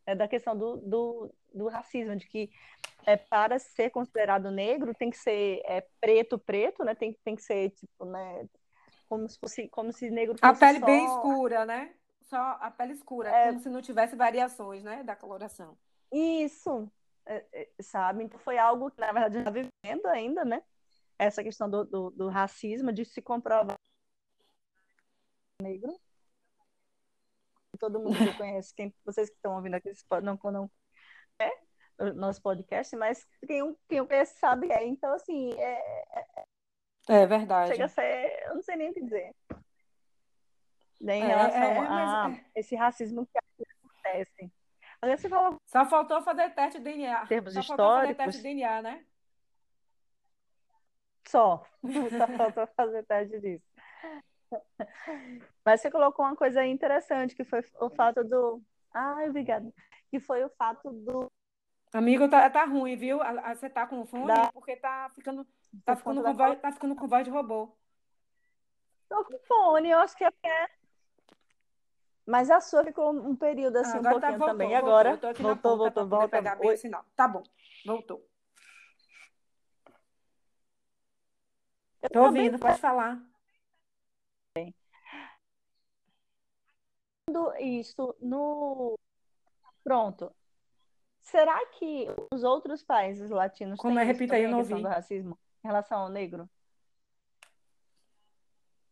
É 0.06 0.14
da 0.14 0.26
questão 0.26 0.56
do, 0.56 0.76
do, 0.78 1.34
do 1.52 1.68
racismo, 1.68 2.16
de 2.16 2.26
que 2.26 2.50
é, 3.06 3.16
para 3.16 3.58
ser 3.58 3.90
considerado 3.90 4.50
negro 4.50 4.94
tem 4.94 5.10
que 5.10 5.18
ser 5.18 5.62
é, 5.64 5.86
preto, 6.00 6.38
preto, 6.38 6.84
né? 6.84 6.94
Tem, 6.94 7.12
tem 7.24 7.36
que 7.36 7.42
ser, 7.42 7.70
tipo, 7.70 8.04
né? 8.04 8.48
Como 9.08 9.28
se 9.28 9.38
fosse, 9.38 9.68
como 9.68 9.92
se 9.92 10.10
negro 10.10 10.36
A 10.40 10.48
fosse 10.48 10.60
pele 10.60 10.80
só 10.80 10.86
bem 10.86 11.04
escura, 11.04 11.66
né? 11.66 11.94
Só 12.22 12.36
a 12.36 12.70
pele 12.70 12.92
escura, 12.92 13.28
É. 13.28 13.48
como 13.48 13.60
se 13.60 13.68
não 13.68 13.82
tivesse 13.82 14.14
variações, 14.14 14.84
né, 14.84 15.02
da 15.02 15.16
coloração. 15.16 15.76
Isso, 16.12 16.88
é, 17.26 17.44
é, 17.52 17.68
sabe? 17.82 18.24
Então 18.24 18.38
foi 18.38 18.56
algo 18.56 18.90
que, 18.90 19.00
na 19.00 19.12
verdade, 19.12 19.38
está 19.38 19.50
vivendo 19.50 20.06
ainda, 20.06 20.44
né? 20.44 20.62
Essa 21.18 21.42
questão 21.42 21.68
do, 21.68 21.84
do, 21.84 22.10
do 22.10 22.28
racismo, 22.28 22.92
de 22.92 23.04
se 23.04 23.20
comprovar 23.20 23.76
negro. 25.60 25.94
Todo 27.80 27.98
mundo 27.98 28.16
que 28.16 28.36
conhece, 28.36 28.74
quem, 28.74 28.94
vocês 29.04 29.28
que 29.30 29.36
estão 29.36 29.56
ouvindo 29.56 29.74
aqui, 29.74 29.90
não, 30.22 30.38
não 30.52 30.70
é 31.40 31.50
nosso 32.14 32.40
podcast, 32.40 32.94
mas 32.96 33.26
quem, 33.46 33.76
quem 33.88 34.06
conhece 34.06 34.38
sabe 34.38 34.70
é. 34.70 34.86
Então, 34.86 35.12
assim, 35.14 35.52
é, 35.54 36.04
É 37.08 37.26
verdade. 37.26 37.72
chega 37.72 37.86
a 37.86 37.88
ser, 37.88 38.42
eu 38.46 38.54
não 38.54 38.62
sei 38.62 38.76
nem 38.76 38.90
o 38.90 38.94
que 38.94 39.02
dizer. 39.02 39.34
Né, 41.00 41.16
em 41.16 41.22
É, 41.22 41.26
relação 41.26 41.62
é, 41.62 41.80
mas 41.80 42.10
a 42.10 42.30
é. 42.30 42.44
esse 42.54 42.76
racismo 42.76 43.26
que 43.26 43.38
acontece. 43.38 44.52
Agora 45.00 45.16
você 45.16 45.28
Só 45.66 45.86
faltou 45.86 46.22
fazer 46.22 46.50
teste 46.54 46.78
de 46.78 46.84
DNA. 46.84 47.26
Termos 47.26 47.54
Só 47.54 47.62
faltou 47.62 47.86
fazer 47.86 48.10
históricos. 48.10 48.24
teste 48.24 48.42
de 48.42 48.48
DNA, 48.54 48.82
né? 48.82 49.06
Só. 51.26 51.64
Só 52.18 52.26
falta 52.36 52.66
fazer 52.76 53.04
teste 53.06 53.40
disso. 53.40 53.64
Mas 55.64 55.80
você 55.80 55.90
colocou 55.90 56.24
uma 56.24 56.36
coisa 56.36 56.64
interessante, 56.64 57.34
que 57.34 57.44
foi 57.44 57.62
o 57.80 57.90
fato 57.90 58.24
do. 58.24 58.62
Ai, 58.92 59.28
obrigada. 59.28 59.72
Que 60.10 60.18
foi 60.18 60.44
o 60.44 60.50
fato 60.50 60.90
do. 60.90 61.30
Amigo, 61.92 62.28
tá, 62.28 62.48
tá 62.48 62.64
ruim, 62.64 62.96
viu? 62.96 63.18
Você 63.48 63.68
tá 63.68 63.86
com 63.86 64.06
fone 64.06 64.26
da... 64.26 64.52
porque 64.52 64.76
tá 64.76 65.10
ficando, 65.14 65.44
tá 65.84 65.96
ficando, 65.96 66.22
com 66.22 66.34
voz, 66.34 66.60
tá 66.60 66.72
ficando 66.72 66.94
com 66.94 67.08
voz 67.08 67.24
de 67.24 67.30
robô. 67.30 67.76
Tô 69.08 69.24
com 69.24 69.38
fone, 69.40 69.90
eu 69.90 69.98
acho 69.98 70.16
que 70.16 70.24
é. 70.24 70.30
Mas 72.24 72.48
a 72.48 72.60
sua 72.60 72.84
ficou 72.84 73.10
um 73.10 73.34
período 73.34 73.76
assim, 73.78 73.96
ah, 73.96 74.00
um 74.00 74.02
tá, 74.02 74.10
pouquinho 74.10 74.32
tá, 74.32 74.38
voltou, 74.38 74.46
também. 74.46 74.68
Voltou, 74.68 74.88
agora, 74.88 75.10
voltou, 75.10 75.34
voltou, 75.34 75.76
voltou, 75.78 76.08
voltou. 76.08 76.28
Pegar 76.28 76.54
bem 76.54 76.74
o 76.74 76.78
sinal. 76.78 77.04
Tá 77.16 77.26
bom, 77.26 77.42
voltou. 77.84 78.24
Tô 82.12 82.22
ouvindo, 82.22 82.58
pode 82.58 82.78
falar. 82.78 83.20
Isso 87.58 88.14
no. 88.20 88.98
Pronto. 89.82 90.32
Será 91.20 91.64
que 91.66 92.08
os 92.32 92.42
outros 92.42 92.82
países 92.82 93.30
latinos 93.30 93.78
Como 93.78 93.94
têm 93.94 94.02
é, 94.02 94.06
repita 94.06 94.34
aí, 94.34 94.44
eu 94.44 94.50
não 94.50 94.58
ouvi. 94.58 94.74
do 94.74 94.88
racismo 94.88 95.38
em 95.62 95.68
relação 95.68 95.98
ao 95.98 96.08
negro? 96.08 96.48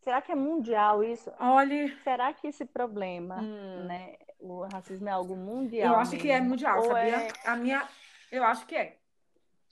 Será 0.01 0.21
que 0.21 0.31
é 0.31 0.35
mundial 0.35 1.03
isso? 1.03 1.31
Olhe. 1.39 1.95
Será 2.03 2.33
que 2.33 2.47
esse 2.47 2.65
problema, 2.65 3.41
hum. 3.41 3.83
né, 3.85 4.15
o 4.39 4.61
racismo 4.71 5.09
é 5.09 5.11
algo 5.11 5.35
mundial? 5.35 5.93
Eu 5.93 5.99
acho 5.99 6.11
mesmo? 6.11 6.25
que 6.25 6.31
é 6.31 6.39
mundial, 6.39 6.81
sabia? 6.83 7.27
É... 7.27 7.31
A 7.45 7.55
minha, 7.55 7.87
eu 8.31 8.43
acho 8.43 8.65
que 8.65 8.75
é. 8.75 8.97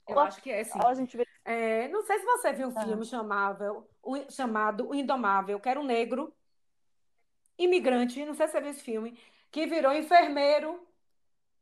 Eu 0.06 0.16
Ou, 0.16 0.22
acho 0.22 0.42
que 0.42 0.50
é, 0.50 0.64
sim. 0.64 0.78
A 0.82 0.94
gente 0.94 1.16
vê... 1.16 1.26
é, 1.44 1.88
não 1.88 2.02
sei 2.02 2.18
se 2.18 2.24
você 2.24 2.52
viu 2.52 2.68
um 2.68 2.74
ah. 2.76 2.82
filme 2.82 3.04
chamado, 3.04 3.86
chamado 4.30 4.88
O 4.88 4.94
Indomável, 4.94 5.60
que 5.60 5.68
era 5.68 5.80
um 5.80 5.84
negro 5.84 6.34
imigrante, 7.58 8.24
não 8.24 8.34
sei 8.34 8.46
se 8.46 8.52
você 8.52 8.60
viu 8.60 8.70
esse 8.70 8.82
filme, 8.82 9.18
que 9.50 9.66
virou 9.66 9.92
enfermeiro 9.92 10.86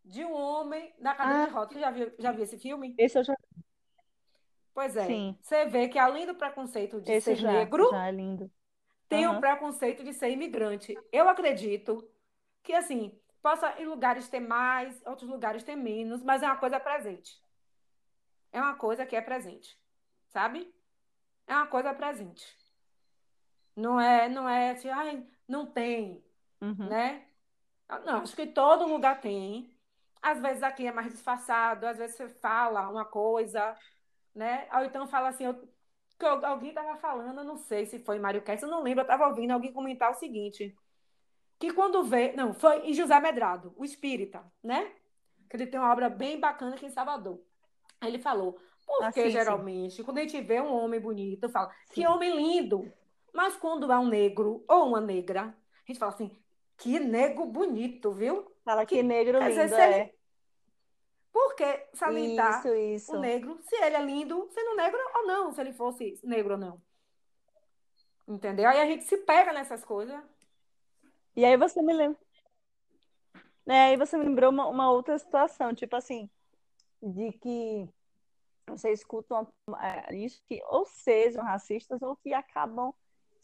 de 0.05 0.25
um 0.25 0.33
homem 0.33 0.95
na 0.99 1.15
cadeira 1.15 1.43
ah. 1.43 1.47
de 1.47 1.53
rodas. 1.53 1.73
Você 1.73 1.81
já 1.81 1.91
viu, 1.91 2.13
já 2.19 2.33
viu 2.33 2.45
esse 2.45 2.59
filme? 2.59 2.95
Esse 2.99 3.19
eu 3.19 3.25
já 3.25 3.35
Pois 4.77 4.95
é. 4.95 5.07
Sim. 5.07 5.39
Você 5.41 5.65
vê 5.65 5.89
que 5.89 5.99
além 5.99 6.27
do 6.27 6.35
preconceito 6.35 7.01
de 7.01 7.11
esse 7.11 7.35
ser 7.35 7.37
já, 7.37 7.51
negro, 7.51 7.89
já 7.91 8.09
é 8.09 8.13
lindo. 8.13 8.53
tem 9.09 9.27
uhum. 9.27 9.39
o 9.39 9.41
preconceito 9.41 10.05
de 10.05 10.13
ser 10.13 10.29
imigrante. 10.29 10.95
Eu 11.11 11.31
acredito 11.31 12.07
que, 12.63 12.75
assim, 12.75 13.19
possa 13.41 13.75
em 13.81 13.87
lugares 13.87 14.29
ter 14.29 14.39
mais, 14.39 15.01
outros 15.07 15.31
lugares 15.31 15.63
ter 15.63 15.77
menos, 15.77 16.23
mas 16.23 16.43
é 16.43 16.47
uma 16.47 16.59
coisa 16.59 16.79
presente. 16.79 17.41
É 18.53 18.61
uma 18.61 18.75
coisa 18.75 19.07
que 19.07 19.17
é 19.17 19.21
presente, 19.23 19.79
sabe? 20.29 20.71
É 21.47 21.55
uma 21.55 21.67
coisa 21.69 21.95
presente. 21.95 22.45
Não 23.75 23.99
é, 23.99 24.29
não 24.29 24.47
é, 24.47 24.73
assim, 24.73 24.91
ai, 24.91 25.27
não 25.49 25.67
tem, 25.67 26.25
uhum. 26.61 26.89
né? 26.89 27.25
Não, 28.05 28.23
acho 28.23 28.35
que 28.35 28.47
todo 28.47 28.87
lugar 28.87 29.21
tem. 29.21 29.73
Às 30.21 30.41
vezes 30.41 30.63
aqui 30.63 30.87
é 30.87 30.93
mais 30.93 31.13
disfarçado, 31.13 31.87
às 31.87 31.99
vezes 31.99 32.17
você 32.17 32.29
fala 32.29 32.89
uma 32.89 33.05
coisa, 33.05 33.77
né? 34.35 34.69
Ou 34.75 34.85
então 34.85 35.07
fala 35.07 35.29
assim, 35.29 35.45
eu, 35.45 35.69
alguém 36.45 36.71
estava 36.71 36.97
falando, 36.97 37.39
eu 37.39 37.45
não 37.45 37.57
sei 37.57 37.87
se 37.87 37.99
foi 38.01 38.19
Mário 38.19 38.43
Kess, 38.43 38.63
eu 38.63 38.69
não 38.69 38.83
lembro, 38.83 39.01
eu 39.01 39.05
estava 39.05 39.29
ouvindo 39.29 39.53
alguém 39.53 39.73
comentar 39.73 40.11
o 40.11 40.15
seguinte, 40.15 40.77
que 41.59 41.73
quando 41.73 42.03
vê, 42.03 42.33
não, 42.33 42.53
foi 42.53 42.89
em 42.89 42.93
José 42.93 43.19
Medrado, 43.21 43.73
o 43.77 43.85
espírita, 43.85 44.45
né? 44.63 44.93
Que 45.49 45.57
ele 45.57 45.67
tem 45.67 45.79
uma 45.79 45.93
obra 45.93 46.09
bem 46.09 46.41
bacana 46.41 46.75
aqui 46.75 46.87
em 46.87 46.91
Salvador. 46.91 47.41
Aí 48.01 48.11
ele 48.11 48.19
falou, 48.19 48.59
porque 48.87 49.21
ah, 49.21 49.31
geralmente, 49.31 49.97
sim. 49.97 50.03
quando 50.03 50.19
a 50.19 50.23
gente 50.23 50.41
vê 50.41 50.61
um 50.61 50.75
homem 50.75 51.01
bonito, 51.01 51.49
fala, 51.49 51.71
sim. 51.87 51.95
que 51.95 52.07
homem 52.07 52.35
lindo. 52.35 52.93
Mas 53.37 53.55
quando 53.55 53.93
é 53.93 53.99
um 53.99 54.09
negro 54.09 54.65
ou 54.67 54.89
uma 54.89 54.99
negra, 54.99 55.43
a 55.43 55.87
gente 55.87 55.99
fala 55.99 56.11
assim, 56.11 56.35
que 56.79 56.99
negro 56.99 57.45
bonito, 57.45 58.11
viu? 58.11 58.51
Fala 58.65 58.87
que, 58.87 58.97
que 58.97 59.03
negro 59.03 59.39
lindo, 59.39 59.51
dizer, 59.51 59.79
é. 59.79 60.01
Ele, 60.01 60.15
por 61.31 61.55
que 61.55 61.87
salientar 61.93 62.61
isso, 62.61 62.75
isso. 62.75 63.15
o 63.15 63.21
negro 63.21 63.59
se 63.61 63.77
ele 63.77 63.95
é 63.95 64.03
lindo, 64.03 64.49
sendo 64.51 64.75
negro 64.75 64.99
ou 65.17 65.27
não, 65.27 65.53
se 65.53 65.61
ele 65.61 65.75
fosse 65.75 66.19
negro 66.25 66.55
ou 66.55 66.59
não? 66.59 66.83
Entendeu? 68.27 68.71
Aí 68.71 68.81
a 68.81 68.87
gente 68.87 69.05
se 69.05 69.19
pega 69.19 69.53
nessas 69.53 69.85
coisas. 69.85 70.19
E 71.37 71.45
aí 71.45 71.59
você 71.59 71.83
me 71.83 71.93
lembra. 71.93 72.19
É, 73.67 73.89
aí 73.89 73.99
você 73.99 74.17
me 74.17 74.25
lembrou 74.25 74.51
uma, 74.51 74.67
uma, 74.67 74.91
outra 74.91 75.19
situação, 75.19 75.75
tipo 75.75 75.95
assim, 75.95 76.31
de 77.03 77.33
que 77.33 77.87
você 78.67 78.93
escuta 78.93 79.47
é, 79.79 80.15
isso 80.17 80.43
que 80.49 80.63
ou 80.69 80.87
sejam 80.87 81.45
racistas 81.45 82.01
ou 82.01 82.17
que 82.17 82.33
acabam 82.33 82.95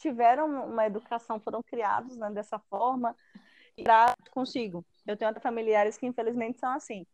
tiveram 0.03 0.67
uma 0.67 0.87
educação, 0.87 1.41
foram 1.41 1.63
criados 1.63 2.17
né, 2.17 2.31
dessa 2.31 2.59
forma 2.59 3.17
e 3.77 3.85
consigo. 4.31 4.85
Eu 5.07 5.17
tenho 5.17 5.33
familiares 5.41 5.97
que 5.97 6.07
infelizmente 6.07 6.59
são 6.59 6.71
assim 6.73 7.07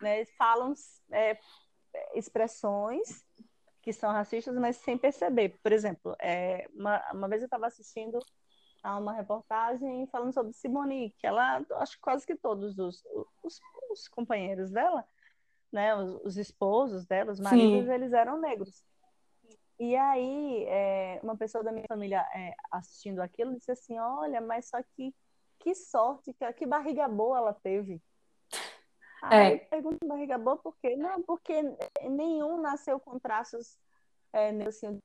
né, 0.00 0.24
falam 0.36 0.74
é, 1.10 1.38
expressões 2.14 3.24
que 3.82 3.92
são 3.92 4.10
racistas, 4.10 4.54
mas 4.56 4.76
sem 4.76 4.98
perceber. 4.98 5.58
Por 5.62 5.72
exemplo, 5.72 6.16
é, 6.20 6.68
uma, 6.74 7.02
uma 7.12 7.28
vez 7.28 7.42
eu 7.42 7.46
estava 7.46 7.66
assistindo 7.66 8.18
a 8.82 8.98
uma 8.98 9.12
reportagem 9.12 10.06
falando 10.08 10.32
sobre 10.32 10.52
Simone, 10.52 11.14
que 11.18 11.26
ela, 11.26 11.64
acho 11.76 11.94
que 11.94 12.00
quase 12.00 12.26
que 12.26 12.36
todos 12.36 12.78
os, 12.78 13.02
os, 13.42 13.60
os 13.90 14.08
companheiros 14.08 14.70
dela, 14.70 15.04
né, 15.72 15.94
os, 15.94 16.14
os, 16.24 16.36
esposos 16.36 17.06
dela, 17.06 17.32
os 17.32 17.40
maridos, 17.40 17.86
Sim. 17.86 17.92
eles 17.92 18.12
eram 18.12 18.40
negros. 18.40 18.84
E 19.78 19.94
aí, 19.94 20.64
é, 20.68 21.20
uma 21.22 21.36
pessoa 21.36 21.62
da 21.62 21.70
minha 21.70 21.86
família 21.86 22.20
é, 22.34 22.54
assistindo 22.70 23.20
aquilo 23.20 23.56
disse 23.56 23.70
assim: 23.70 23.98
Olha, 23.98 24.40
mas 24.40 24.68
só 24.68 24.82
que 24.82 25.14
que 25.58 25.74
sorte, 25.74 26.32
que, 26.32 26.52
que 26.52 26.66
barriga 26.66 27.08
boa 27.08 27.38
ela 27.38 27.52
teve. 27.52 28.00
Aí 29.22 29.54
é. 29.54 29.58
pergunto 29.58 30.06
barriga 30.06 30.38
boa 30.38 30.56
por 30.56 30.76
quê? 30.78 30.94
Não, 30.96 31.22
porque 31.22 31.60
nenhum 32.02 32.60
nasceu 32.60 33.00
com 33.00 33.18
traços 33.18 33.78
é, 34.32 34.50
assim. 34.64 34.98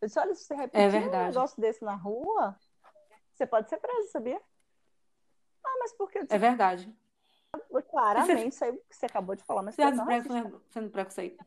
Eu 0.00 0.08
disse, 0.08 0.18
olha, 0.18 0.34
se 0.34 0.44
você 0.44 0.54
repetir 0.54 1.02
é 1.02 1.08
um 1.08 1.26
negócio 1.26 1.60
desse 1.60 1.84
na 1.84 1.94
rua, 1.94 2.58
você 3.32 3.46
pode 3.46 3.68
ser 3.68 3.78
preso, 3.78 4.10
sabia? 4.10 4.40
Ah, 5.64 5.76
mas 5.78 5.92
por 5.92 6.10
que? 6.10 6.18
É 6.28 6.38
verdade. 6.38 6.92
Claramente, 7.90 8.48
isso 8.48 8.64
aí 8.64 8.72
que 8.72 8.96
você 8.96 9.06
acabou 9.06 9.34
de 9.34 9.42
falar, 9.42 9.62
mas 9.62 9.74
você 9.74 9.90
não 9.90 10.06
sendo 10.70 10.90
preconceito. 10.90 11.44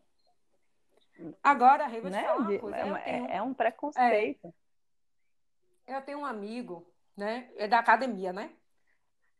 Agora, 1.42 1.88
Rei, 1.88 2.02
né? 2.02 2.24
coisa. 2.60 2.78
É, 2.78 3.00
tenho... 3.04 3.28
é, 3.32 3.42
um 3.42 3.54
preconceito. 3.54 4.54
É. 5.88 5.98
Eu 5.98 6.02
tenho 6.02 6.20
um 6.20 6.26
amigo, 6.26 6.88
né? 7.16 7.50
É 7.56 7.68
da 7.68 7.80
academia, 7.80 8.32
né? 8.34 8.52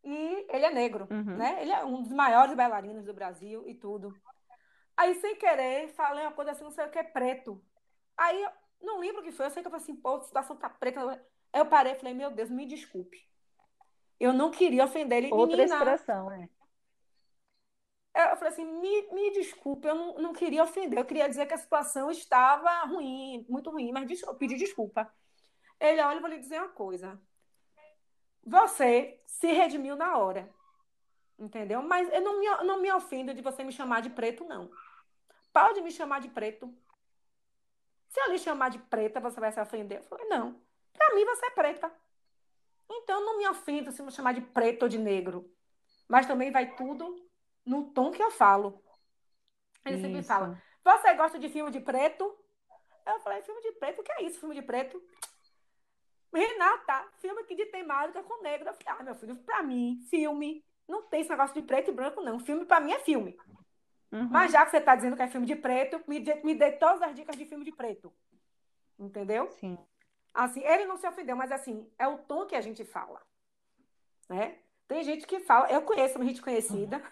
E 0.02 0.46
ele 0.50 0.66
é 0.66 0.70
negro, 0.70 1.08
uhum. 1.10 1.36
né? 1.36 1.62
Ele 1.62 1.72
é 1.72 1.84
um 1.84 2.02
dos 2.02 2.12
maiores 2.12 2.54
bailarinos 2.54 3.04
do 3.04 3.14
Brasil 3.14 3.66
e 3.66 3.74
tudo. 3.74 4.14
Aí, 4.96 5.14
sem 5.14 5.34
querer, 5.36 5.88
falei 5.88 6.24
uma 6.24 6.32
coisa 6.32 6.52
assim, 6.52 6.62
não 6.62 6.70
sei 6.70 6.84
o 6.84 6.90
que 6.90 6.98
é 6.98 7.02
preto. 7.02 7.60
Aí, 8.16 8.40
eu 8.42 8.50
não 8.82 9.00
lembro 9.00 9.22
o 9.22 9.24
que 9.24 9.32
foi, 9.32 9.46
eu 9.46 9.50
sei 9.50 9.62
que 9.62 9.66
eu 9.66 9.70
falei 9.70 9.82
assim, 9.82 9.96
pô, 9.96 10.16
a 10.16 10.22
situação 10.22 10.56
tá 10.56 10.68
preta. 10.68 11.00
Aí 11.52 11.60
eu 11.60 11.66
parei 11.66 11.92
e 11.92 11.96
falei, 11.96 12.14
meu 12.14 12.30
Deus, 12.30 12.50
me 12.50 12.66
desculpe. 12.66 13.18
Eu 14.20 14.32
não 14.32 14.50
queria 14.50 14.84
ofender 14.84 15.18
ele. 15.18 15.32
Outra 15.32 15.56
Menina, 15.56 15.76
expressão, 15.76 16.30
é. 16.30 16.48
Eu 18.34 18.38
falei 18.38 18.52
assim, 18.52 18.64
me, 18.64 19.02
me 19.12 19.30
desculpe, 19.30 19.86
eu 19.86 19.94
não, 19.94 20.14
não 20.18 20.32
queria 20.32 20.64
ofender, 20.64 20.98
eu 20.98 21.04
queria 21.04 21.28
dizer 21.28 21.46
que 21.46 21.54
a 21.54 21.58
situação 21.58 22.10
estava 22.10 22.84
ruim, 22.84 23.46
muito 23.48 23.70
ruim, 23.70 23.92
mas 23.92 24.22
eu 24.22 24.34
pedi 24.34 24.56
desculpa. 24.56 25.08
Ele, 25.78 26.00
olha, 26.02 26.16
eu 26.16 26.20
vou 26.20 26.28
lhe 26.28 26.38
dizer 26.38 26.58
uma 26.58 26.68
coisa. 26.68 27.20
Você 28.44 29.20
se 29.26 29.46
redimiu 29.46 29.94
na 29.94 30.18
hora. 30.18 30.52
Entendeu? 31.38 31.80
Mas 31.82 32.12
eu 32.12 32.20
não 32.20 32.40
me, 32.40 32.46
não 32.64 32.80
me 32.80 32.92
ofendo 32.92 33.32
de 33.32 33.40
você 33.40 33.62
me 33.62 33.72
chamar 33.72 34.02
de 34.02 34.10
preto, 34.10 34.44
não. 34.44 34.70
Pode 35.52 35.80
me 35.80 35.90
chamar 35.90 36.20
de 36.20 36.28
preto. 36.28 36.72
Se 38.08 38.20
eu 38.20 38.32
lhe 38.32 38.38
chamar 38.38 38.68
de 38.68 38.78
preta, 38.78 39.20
você 39.20 39.38
vai 39.38 39.52
se 39.52 39.60
ofender? 39.60 39.98
Eu 39.98 40.04
falei, 40.04 40.26
não. 40.26 40.60
Para 40.92 41.14
mim, 41.14 41.24
você 41.24 41.46
é 41.46 41.50
preta. 41.50 41.92
Então, 42.90 43.24
não 43.24 43.38
me 43.38 43.48
ofendo 43.48 43.92
se 43.92 44.02
me 44.02 44.10
chamar 44.10 44.34
de 44.34 44.40
preto 44.40 44.84
ou 44.84 44.88
de 44.88 44.98
negro. 44.98 45.48
Mas 46.08 46.26
também 46.26 46.50
vai 46.50 46.74
tudo 46.74 47.23
no 47.64 47.90
tom 47.92 48.10
que 48.10 48.22
eu 48.22 48.30
falo. 48.30 48.82
Ele 49.84 49.96
isso. 49.96 50.06
sempre 50.06 50.22
fala, 50.22 50.60
você 50.82 51.14
gosta 51.14 51.38
de 51.38 51.48
filme 51.48 51.70
de 51.70 51.80
preto? 51.80 52.36
Eu 53.06 53.20
falei, 53.20 53.42
filme 53.42 53.60
de 53.60 53.72
preto? 53.72 54.00
O 54.00 54.04
que 54.04 54.12
é 54.12 54.22
isso, 54.22 54.40
filme 54.40 54.54
de 54.54 54.62
preto? 54.62 55.02
Renata, 56.32 57.06
filme 57.18 57.42
aqui 57.42 57.54
de 57.54 57.66
temática 57.66 58.22
com 58.22 58.42
negro. 58.42 58.68
Eu 58.68 58.74
falei, 58.74 59.00
ah, 59.00 59.02
meu 59.04 59.14
filho, 59.14 59.36
pra 59.36 59.62
mim, 59.62 60.00
filme, 60.10 60.64
não 60.88 61.02
tem 61.02 61.20
esse 61.20 61.30
negócio 61.30 61.54
de 61.54 61.62
preto 61.62 61.90
e 61.90 61.94
branco, 61.94 62.20
não. 62.20 62.40
Filme, 62.40 62.64
pra 62.64 62.80
mim, 62.80 62.92
é 62.92 62.98
filme. 62.98 63.38
Uhum. 64.10 64.28
Mas 64.30 64.52
já 64.52 64.64
que 64.64 64.70
você 64.70 64.80
tá 64.80 64.94
dizendo 64.94 65.16
que 65.16 65.22
é 65.22 65.28
filme 65.28 65.46
de 65.46 65.56
preto, 65.56 66.02
me 66.06 66.20
dê, 66.20 66.34
me 66.42 66.54
dê 66.54 66.72
todas 66.72 67.02
as 67.02 67.14
dicas 67.14 67.36
de 67.36 67.46
filme 67.46 67.64
de 67.64 67.72
preto. 67.72 68.12
Entendeu? 68.98 69.50
Sim. 69.58 69.78
Assim, 70.32 70.64
ele 70.64 70.84
não 70.84 70.96
se 70.96 71.06
ofendeu, 71.06 71.36
mas 71.36 71.52
assim, 71.52 71.88
é 71.98 72.08
o 72.08 72.18
tom 72.18 72.46
que 72.46 72.56
a 72.56 72.60
gente 72.60 72.84
fala. 72.84 73.20
Né? 74.28 74.58
Tem 74.88 75.02
gente 75.02 75.26
que 75.26 75.40
fala, 75.40 75.70
eu 75.70 75.82
conheço 75.82 76.18
uma 76.18 76.24
gente 76.24 76.42
conhecida, 76.42 76.96
uhum. 76.96 77.02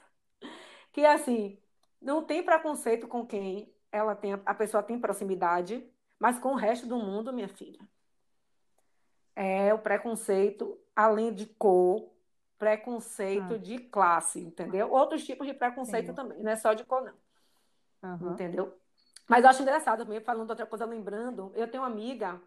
Que 0.92 1.04
assim, 1.06 1.58
não 2.00 2.22
tem 2.22 2.42
preconceito 2.42 3.08
com 3.08 3.26
quem 3.26 3.72
ela 3.90 4.14
tem, 4.14 4.34
a 4.34 4.54
pessoa 4.54 4.82
tem 4.82 4.98
proximidade, 4.98 5.84
Mas 6.18 6.38
com 6.38 6.50
o 6.52 6.56
resto 6.56 6.86
do 6.86 6.96
mundo, 6.96 7.32
minha 7.32 7.48
filha, 7.48 7.80
é 9.34 9.74
o 9.74 9.78
preconceito 9.78 10.78
além 10.94 11.32
de 11.34 11.46
cor, 11.46 12.08
preconceito 12.58 13.54
ah. 13.54 13.58
de 13.58 13.78
classe, 13.78 14.38
entendeu? 14.40 14.92
Outros 14.92 15.24
tipos 15.24 15.46
de 15.46 15.52
preconceito 15.52 16.08
Sim. 16.08 16.14
também, 16.14 16.40
não 16.42 16.52
é 16.52 16.56
só 16.56 16.74
de 16.74 16.84
cor, 16.84 17.02
não. 17.02 17.14
Uhum. 18.10 18.32
Entendeu? 18.34 18.78
Mas 19.28 19.42
eu 19.42 19.50
acho 19.50 19.62
engraçado 19.62 20.04
também, 20.04 20.20
falando 20.20 20.50
outra 20.50 20.66
coisa, 20.66 20.84
lembrando, 20.84 21.50
eu 21.56 21.68
tenho 21.68 21.82
uma 21.82 21.90
amiga 21.90 22.40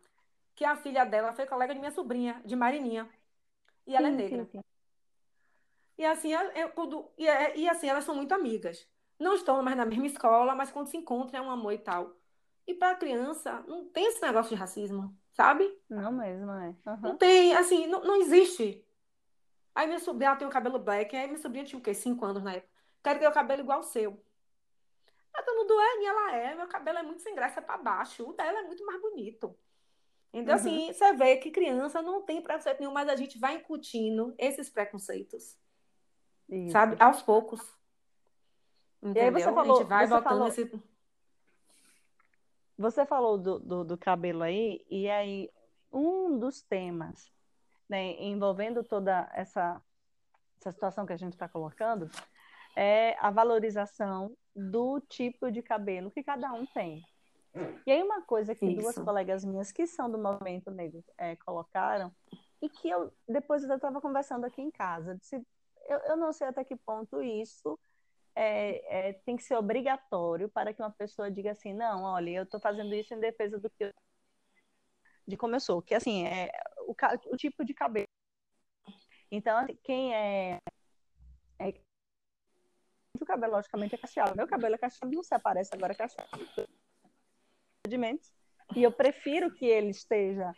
que 0.56 0.64
a 0.64 0.78
filha 0.78 1.04
dela 1.04 1.34
foi 1.34 1.46
colega 1.46 1.74
de 1.74 1.80
minha 1.80 1.92
sobrinha, 1.92 2.42
de 2.46 2.56
Marininha. 2.56 3.10
E 3.86 3.96
ela 3.96 4.08
é 4.08 4.12
sim, 4.12 4.18
é 4.18 4.22
negra. 4.22 4.44
Sim, 4.46 4.50
sim. 4.52 4.64
E 5.98 6.06
assim, 6.06 6.32
quando, 6.74 7.10
e, 7.18 7.28
é, 7.28 7.58
e 7.58 7.70
assim, 7.70 7.88
elas 7.88 8.04
são 8.04 8.16
muito 8.16 8.34
amigas. 8.34 8.88
Não 9.20 9.34
estão 9.34 9.62
mais 9.64 9.78
na 9.78 9.86
mesma 9.86 10.06
escola, 10.08 10.54
mas 10.54 10.72
quando 10.72 10.88
se 10.88 10.98
encontram 10.98 11.40
é 11.40 11.48
um 11.48 11.52
amor 11.52 11.74
e 11.74 11.78
tal. 11.78 12.16
E 12.68 12.74
para 12.74 12.92
a 12.92 12.98
criança, 12.98 13.64
não 13.68 13.86
tem 13.86 14.08
esse 14.08 14.22
negócio 14.22 14.50
de 14.50 14.60
racismo, 14.60 15.16
sabe? 15.34 15.72
Não 15.90 16.12
mesmo, 16.12 16.52
é. 16.52 16.76
Uhum. 16.86 17.00
Não 17.02 17.18
tem, 17.18 17.56
assim, 17.56 17.88
não, 17.88 18.04
não 18.04 18.16
existe. 18.18 18.84
Aí 19.74 19.88
minha 19.88 20.00
sobrinha 20.00 20.30
ela 20.30 20.38
tem 20.38 20.48
o 20.48 20.52
cabelo 20.52 20.80
black, 20.80 21.16
aí 21.16 21.28
minha 21.28 21.38
sobrinha 21.38 21.66
tinha 21.66 21.80
o 21.80 21.82
quê? 21.82 21.94
Cinco 21.94 22.26
anos 22.26 22.44
na 22.44 22.54
época. 22.54 22.74
Quero 23.04 23.20
ter 23.20 23.28
o 23.28 23.32
cabelo 23.32 23.62
igual 23.62 23.80
ao 23.80 23.84
seu. 23.84 24.22
A 25.34 25.42
dona 25.42 25.66
Duane, 25.66 26.06
ela 26.06 26.36
é, 26.36 26.56
meu 26.56 26.68
cabelo 26.68 26.98
é 26.98 27.04
muito 27.04 27.22
sem 27.22 27.36
graça 27.36 27.62
para 27.62 27.78
baixo, 27.78 28.28
o 28.28 28.34
dela 28.34 28.60
é 28.60 28.64
muito 28.64 28.86
mais 28.86 29.00
bonito. 29.02 29.56
Então, 30.34 30.56
assim, 30.56 30.70
uhum. 30.70 30.90
assim, 30.90 30.94
você 30.94 31.14
vê 31.14 31.38
que 31.38 31.52
criança 31.52 32.02
não 32.02 32.22
tem 32.22 32.42
preconceito 32.42 32.80
nenhum, 32.80 32.92
mas 32.92 33.08
a 33.08 33.16
gente 33.16 33.38
vai 33.38 33.56
incutindo 33.56 34.34
esses 34.38 34.70
preconceitos. 34.70 35.58
Isso. 36.50 36.72
Sabe? 36.72 36.96
Aos 37.00 37.22
poucos. 37.22 37.62
Entendeu? 39.02 39.24
E 39.24 39.26
aí 39.26 39.32
você 39.32 39.54
falou, 39.54 39.76
a 39.76 39.80
gente 39.80 39.88
vai 39.88 40.08
botando 40.08 40.24
falou, 40.24 40.48
esse. 40.48 40.84
Você 42.78 43.06
falou 43.06 43.38
do, 43.38 43.60
do, 43.60 43.84
do, 43.84 43.98
cabelo 43.98 44.44
aí, 44.44 44.86
e 44.90 45.10
aí 45.10 45.50
um 45.92 46.38
dos 46.38 46.62
temas 46.62 47.32
né, 47.88 48.22
envolvendo 48.22 48.84
toda 48.84 49.30
essa, 49.34 49.82
essa 50.60 50.72
situação 50.72 51.06
que 51.06 51.14
a 51.14 51.18
gente 51.18 51.34
está 51.34 51.48
colocando 51.48 52.10
é 52.76 53.16
a 53.20 53.32
valorização 53.32 54.36
do 54.54 55.00
tipo 55.02 55.50
de 55.52 55.62
cabelo 55.62 56.12
que 56.12 56.24
cada 56.24 56.52
um 56.52 56.66
tem. 56.66 57.02
E 57.86 57.92
aí 57.92 58.04
uma 58.04 58.22
coisa 58.22 58.54
que 58.54 58.66
Isso. 58.66 58.82
duas 58.82 58.98
colegas 58.98 59.46
minhas 59.46 59.72
que 59.72 59.88
são 59.88 60.12
do 60.12 60.18
movimento 60.18 60.70
negro 60.70 61.02
é, 61.18 61.38
colocaram 61.38 62.12
e 62.62 62.68
que 62.68 62.90
eu 62.90 63.14
depois 63.28 63.64
eu 63.64 63.76
estava 63.76 64.02
conversando 64.02 64.46
aqui 64.46 64.62
em 64.62 64.72
casa, 64.72 65.16
disse, 65.16 65.42
eu, 65.86 66.00
eu 66.00 66.18
não 66.18 66.34
sei 66.34 66.48
até 66.48 66.64
que 66.64 66.76
ponto 66.76 67.22
isso 67.22 67.80
é, 68.36 69.10
é, 69.10 69.14
tem 69.26 69.36
que 69.38 69.44
ser 69.44 69.56
obrigatório 69.56 70.50
para 70.50 70.74
que 70.74 70.82
uma 70.82 70.92
pessoa 70.92 71.32
diga 71.32 71.52
assim, 71.52 71.74
não, 71.74 72.04
olha, 72.04 72.30
eu 72.32 72.44
estou 72.44 72.60
fazendo 72.60 72.94
isso 72.94 73.14
em 73.14 73.20
defesa 73.20 73.60
do 73.60 73.70
que 73.70 73.86
eu... 73.86 73.94
de 75.28 75.38
como 75.38 75.56
eu 75.56 75.60
sou, 75.60 75.82
que 75.82 75.96
assim 75.96 76.26
é 76.26 76.52
o, 76.80 76.96
o 77.34 77.38
tipo 77.38 77.64
de 77.64 77.74
cabelo. 77.74 78.08
Então, 79.32 79.58
assim, 79.58 79.78
quem 79.84 80.14
é, 80.14 80.60
é 81.60 81.74
o 83.20 83.26
cabelo 83.26 83.54
logicamente 83.54 83.96
é 83.96 83.98
cacheado. 83.98 84.36
Meu 84.36 84.48
cabelo 84.48 84.76
é 84.76 84.78
cacheado, 84.78 85.14
não 85.14 85.24
se 85.24 85.34
aparece 85.34 85.72
agora 85.74 85.94
é 85.94 85.96
cacheado. 85.96 86.30
E 88.76 88.84
eu 88.84 88.92
prefiro 88.92 89.54
que 89.54 89.66
ele 89.66 89.90
esteja 89.90 90.54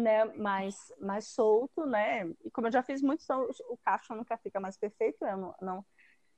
né, 0.00 0.24
mais, 0.36 0.92
mais 1.00 1.26
solto, 1.28 1.86
né? 1.86 2.26
E 2.44 2.50
como 2.50 2.66
eu 2.66 2.72
já 2.72 2.82
fiz 2.82 3.02
muito, 3.02 3.22
o 3.68 3.76
cacho 3.78 4.14
nunca 4.14 4.36
fica 4.36 4.58
mais 4.58 4.76
perfeito, 4.76 5.24
eu 5.24 5.36
não, 5.36 5.54
não 5.60 5.86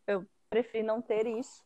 eu 0.06 0.26
prefiro 0.50 0.86
não 0.86 1.00
ter 1.00 1.26
isso. 1.26 1.64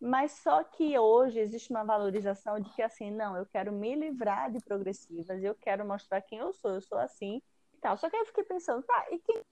Mas 0.00 0.32
só 0.32 0.62
que 0.62 0.96
hoje 0.96 1.40
existe 1.40 1.70
uma 1.70 1.82
valorização 1.84 2.60
de 2.60 2.70
que 2.70 2.82
assim, 2.82 3.10
não, 3.10 3.36
eu 3.36 3.44
quero 3.46 3.72
me 3.72 3.96
livrar 3.96 4.50
de 4.50 4.60
progressivas, 4.60 5.42
eu 5.42 5.54
quero 5.54 5.84
mostrar 5.84 6.22
quem 6.22 6.38
eu 6.38 6.52
sou, 6.52 6.74
eu 6.74 6.80
sou 6.80 6.98
assim 6.98 7.42
e 7.74 7.78
tal. 7.78 7.96
Só 7.96 8.08
que 8.08 8.14
aí 8.14 8.22
eu 8.22 8.26
fiquei 8.26 8.44
pensando, 8.44 8.82
tá, 8.84 9.06
e 9.10 9.18
quem 9.18 9.42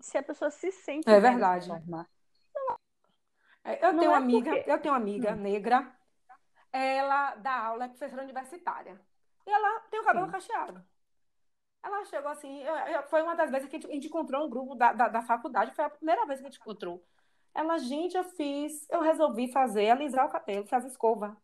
se 0.00 0.18
a 0.18 0.22
pessoa 0.22 0.50
se 0.50 0.72
sente 0.72 1.08
É 1.08 1.20
verdade. 1.20 1.70
É, 3.62 3.86
eu, 3.86 3.98
tenho 3.98 4.12
é 4.12 4.16
amiga, 4.16 4.50
porque... 4.54 4.70
eu 4.70 4.80
tenho 4.80 4.94
uma 4.94 5.00
amiga 5.00 5.32
hum. 5.32 5.36
negra, 5.36 5.94
ela 6.72 7.34
dá 7.36 7.66
aula, 7.66 7.84
é 7.84 7.88
professora 7.88 8.22
universitária. 8.22 9.00
E 9.46 9.50
ela 9.50 9.80
tem 9.90 10.00
o 10.00 10.04
cabelo 10.04 10.26
Sim. 10.26 10.32
cacheado. 10.32 10.84
Ela 11.82 12.04
chegou 12.04 12.30
assim, 12.30 12.62
foi 13.08 13.22
uma 13.22 13.34
das 13.34 13.50
vezes 13.50 13.68
que 13.68 13.76
a 13.76 13.80
gente, 13.80 14.06
encontrou 14.06 14.46
um 14.46 14.50
grupo 14.50 14.74
da, 14.74 14.92
da, 14.92 15.08
da, 15.08 15.22
faculdade, 15.22 15.74
foi 15.74 15.84
a 15.84 15.90
primeira 15.90 16.26
vez 16.26 16.40
que 16.40 16.46
a 16.46 16.50
gente 16.50 16.60
encontrou. 16.60 17.02
Ela, 17.54 17.78
gente, 17.78 18.16
eu 18.16 18.24
fiz, 18.24 18.86
eu 18.90 19.00
resolvi 19.00 19.50
fazer, 19.50 19.90
alisar 19.90 20.26
o 20.26 20.30
cabelo, 20.30 20.66
fazer 20.66 20.88
escova. 20.88 21.36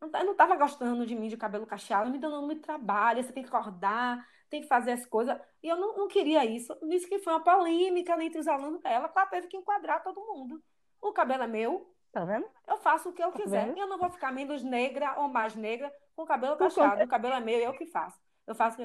Eu 0.00 0.24
não 0.24 0.32
estava 0.32 0.56
gostando 0.56 1.06
de 1.06 1.14
mim 1.14 1.28
de 1.28 1.36
cabelo 1.36 1.66
cacheado, 1.66 2.10
me 2.10 2.18
dando 2.18 2.42
muito 2.42 2.62
trabalho, 2.62 3.22
você 3.22 3.32
tem 3.32 3.42
que 3.42 3.48
acordar, 3.48 4.26
tem 4.50 4.62
que 4.62 4.68
fazer 4.68 4.92
as 4.92 5.06
coisas. 5.06 5.38
E 5.62 5.68
eu 5.68 5.76
não, 5.76 5.96
não 5.96 6.08
queria 6.08 6.44
isso. 6.44 6.76
Disse 6.88 7.08
que 7.08 7.18
foi 7.18 7.32
uma 7.32 7.44
polêmica 7.44 8.22
entre 8.22 8.38
os 8.38 8.48
alunos 8.48 8.80
dela, 8.80 9.08
que 9.08 9.18
ela 9.18 9.26
teve 9.26 9.46
que 9.48 9.56
enquadrar 9.56 10.02
todo 10.02 10.20
mundo. 10.20 10.62
O 11.00 11.12
cabelo 11.12 11.44
é 11.44 11.46
meu. 11.46 11.93
Tá 12.14 12.24
vendo? 12.24 12.48
Eu 12.64 12.76
faço 12.78 13.08
o 13.08 13.12
que 13.12 13.20
eu 13.20 13.32
tá 13.32 13.42
quiser. 13.42 13.66
Vendo? 13.66 13.76
Eu 13.76 13.88
não 13.88 13.98
vou 13.98 14.08
ficar 14.08 14.30
menos 14.30 14.62
negra 14.62 15.18
ou 15.18 15.26
mais 15.26 15.56
negra 15.56 15.92
com 16.14 16.22
o 16.22 16.26
cabelo 16.26 16.56
cacheado. 16.56 17.02
O 17.02 17.08
cabelo 17.08 17.34
é 17.34 17.40
meu, 17.40 17.58
eu 17.58 17.76
que 17.76 17.86
faço. 17.86 18.16
Eu 18.46 18.54
faço? 18.54 18.80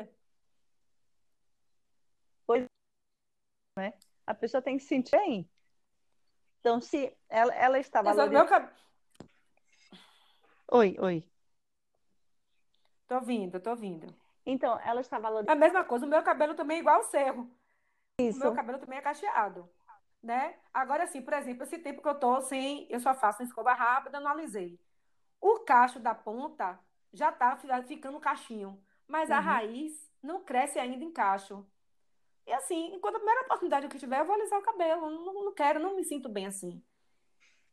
Pois 2.47 2.65
né? 3.77 3.93
A 4.25 4.33
pessoa 4.33 4.63
tem 4.63 4.77
que 4.77 4.81
se 4.81 4.89
sentir 4.89 5.15
bem. 5.15 5.47
Então, 6.59 6.81
se 6.81 7.15
ela, 7.29 7.53
ela 7.53 7.77
está 7.77 8.01
valorizando... 8.01 8.49
Cab... 8.49 8.67
Oi, 10.71 10.97
oi. 10.99 11.23
Tô 13.07 13.21
vindo, 13.21 13.59
tô 13.59 13.75
vindo. 13.75 14.07
Então, 14.43 14.79
ela 14.79 15.01
está 15.01 15.19
valorizando... 15.19 15.51
A 15.51 15.55
mesma 15.55 15.83
coisa, 15.83 16.05
o 16.05 16.09
meu 16.09 16.23
cabelo 16.23 16.55
também 16.55 16.77
é 16.77 16.79
igual 16.79 17.01
o 17.01 17.03
seu. 17.03 17.47
Isso. 18.19 18.39
O 18.39 18.41
meu 18.41 18.55
cabelo 18.55 18.79
também 18.79 18.97
é 18.97 19.01
cacheado. 19.03 19.69
Né? 20.21 20.55
Agora, 20.73 21.05
assim, 21.05 21.21
por 21.21 21.33
exemplo, 21.33 21.63
esse 21.63 21.77
tempo 21.77 22.01
que 22.01 22.07
eu 22.07 22.15
tô 22.15 22.41
sem... 22.41 22.85
Eu 22.89 22.99
só 22.99 23.13
faço 23.13 23.41
escova 23.41 23.73
rápida, 23.73 24.19
não 24.19 24.31
alisei. 24.31 24.79
O 25.39 25.59
cacho 25.59 25.99
da 25.99 26.13
ponta 26.13 26.77
já 27.13 27.29
está 27.29 27.57
ficando 27.87 28.19
cachinho. 28.19 28.81
Mas 29.07 29.29
uhum. 29.29 29.35
a 29.35 29.39
raiz 29.39 30.11
não 30.21 30.43
cresce 30.43 30.77
ainda 30.77 31.03
em 31.03 31.11
cacho. 31.11 31.65
E 32.45 32.51
assim, 32.51 32.93
enquanto 32.95 33.15
a 33.15 33.19
primeira 33.19 33.41
oportunidade 33.41 33.87
que 33.87 33.95
eu 33.95 33.99
tiver, 33.99 34.19
eu 34.19 34.25
vou 34.25 34.35
alisar 34.35 34.59
o 34.59 34.63
cabelo. 34.63 35.09
Não, 35.09 35.45
não 35.45 35.53
quero, 35.53 35.79
não 35.79 35.95
me 35.95 36.03
sinto 36.03 36.27
bem 36.27 36.47
assim. 36.47 36.83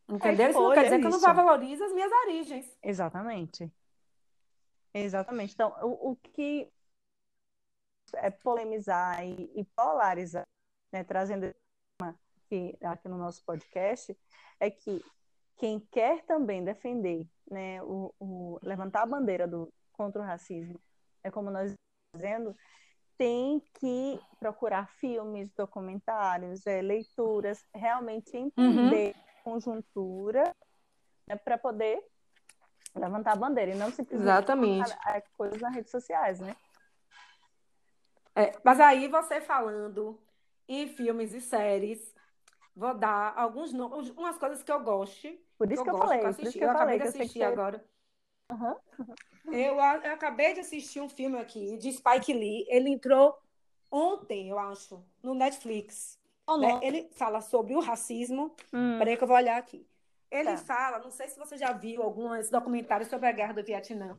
Entendeu? 0.09 0.51
Isso 0.51 0.61
não 0.61 0.73
quer 0.73 0.85
dizer 0.85 1.01
que 1.01 1.07
eu 1.07 1.11
não 1.11 1.21
valorizo 1.21 1.83
as 1.83 1.93
minhas 1.93 2.13
origens. 2.13 2.79
Exatamente. 2.83 3.73
Exatamente. 4.95 5.53
Então, 5.53 5.75
o, 5.83 6.13
o 6.13 6.17
que 6.17 6.71
é 8.15 8.31
polemizar 8.31 9.25
e, 9.25 9.51
e 9.55 9.65
polarizar, 9.65 10.47
né, 10.93 11.03
trazendo 11.03 11.55
aqui, 12.47 12.77
aqui 12.83 13.09
no 13.09 13.19
nosso 13.19 13.45
podcast, 13.45 14.17
é 14.61 14.71
que 14.71 15.05
quem 15.57 15.81
quer 15.91 16.23
também 16.25 16.65
defender, 16.65 17.27
né, 17.51 17.83
o, 17.83 18.15
o 18.19 18.59
levantar 18.63 19.03
a 19.03 19.07
bandeira 19.07 19.47
do, 19.47 19.73
contra 19.93 20.23
o 20.23 20.25
racismo, 20.25 20.81
é 21.23 21.31
como 21.31 21.51
nós 21.51 21.73
estamos 21.73 22.15
dizendo, 22.15 22.57
tem 23.19 23.61
que 23.75 24.21
procurar 24.39 24.89
filmes, 24.89 25.51
documentários, 25.53 26.67
é, 26.67 26.83
leituras, 26.83 27.65
realmente 27.75 28.37
entender 28.37 29.15
uhum. 29.15 29.23
a 29.23 29.43
conjuntura 29.43 30.55
né, 31.27 31.37
para 31.37 31.57
poder 31.57 32.03
levantar 32.95 33.33
a 33.33 33.37
bandeira 33.37 33.73
e 33.73 33.77
não 33.77 33.91
simplesmente 33.91 34.29
Exatamente. 34.29 34.93
É, 35.07 35.23
coisas 35.37 35.61
nas 35.61 35.75
redes 35.75 35.91
sociais, 35.91 36.41
né? 36.41 36.55
É, 38.35 38.53
mas 38.63 38.79
aí 38.81 39.09
você 39.09 39.41
falando 39.41 40.21
em 40.69 40.89
filmes 40.89 41.33
e 41.33 41.41
séries, 41.41 42.15
vou 42.77 42.95
dar 42.95 43.33
alguns 43.37 43.73
nomes, 43.73 44.11
umas 44.11 44.37
coisas 44.37 44.63
que 44.63 44.71
eu 44.71 44.81
goste. 44.81 45.41
Por 45.57 45.73
isso 45.73 45.83
que 45.83 45.89
eu, 45.89 45.95
eu 45.95 45.99
falei, 45.99 46.21
por 46.21 46.43
isso 46.43 46.53
que 46.53 46.59
eu, 46.59 46.69
eu 46.69 46.71
acabei 46.71 46.99
falei, 46.99 47.13
de 47.13 47.19
assistir 47.19 47.43
agora. 47.43 47.85
Uhum. 48.53 48.77
Eu, 49.53 49.75
eu 49.75 49.81
acabei 50.13 50.55
de 50.55 50.61
assistir 50.61 51.01
um 51.01 51.09
filme 51.09 51.39
aqui 51.39 51.77
de 51.79 51.91
Spike 51.91 52.33
Lee. 52.33 52.67
Ele 52.69 52.91
entrou 52.91 53.37
ontem, 53.91 54.51
eu 54.51 54.59
acho, 54.59 55.03
no 55.23 55.35
Netflix. 55.35 56.21
Oh, 56.47 56.59
né? 56.59 56.79
Ele 56.83 57.09
fala 57.13 57.41
sobre 57.41 57.75
o 57.75 57.81
racismo. 57.81 58.55
Hum. 58.73 58.99
Peraí 58.99 59.17
que 59.17 59.25
eu 59.25 59.29
vou 59.29 59.37
olhar 59.37 59.57
aqui. 59.57 59.87
Ele 60.31 60.51
tá. 60.51 60.57
fala, 60.59 60.99
não 60.99 61.11
sei 61.11 61.29
se 61.29 61.39
você 61.39 61.57
já 61.57 61.73
viu 61.73 62.03
alguns 62.03 62.51
documentários 62.51 63.09
sobre 63.09 63.27
a 63.27 63.33
guerra 63.33 63.55
do 63.55 63.65
Vietnã. 63.65 64.19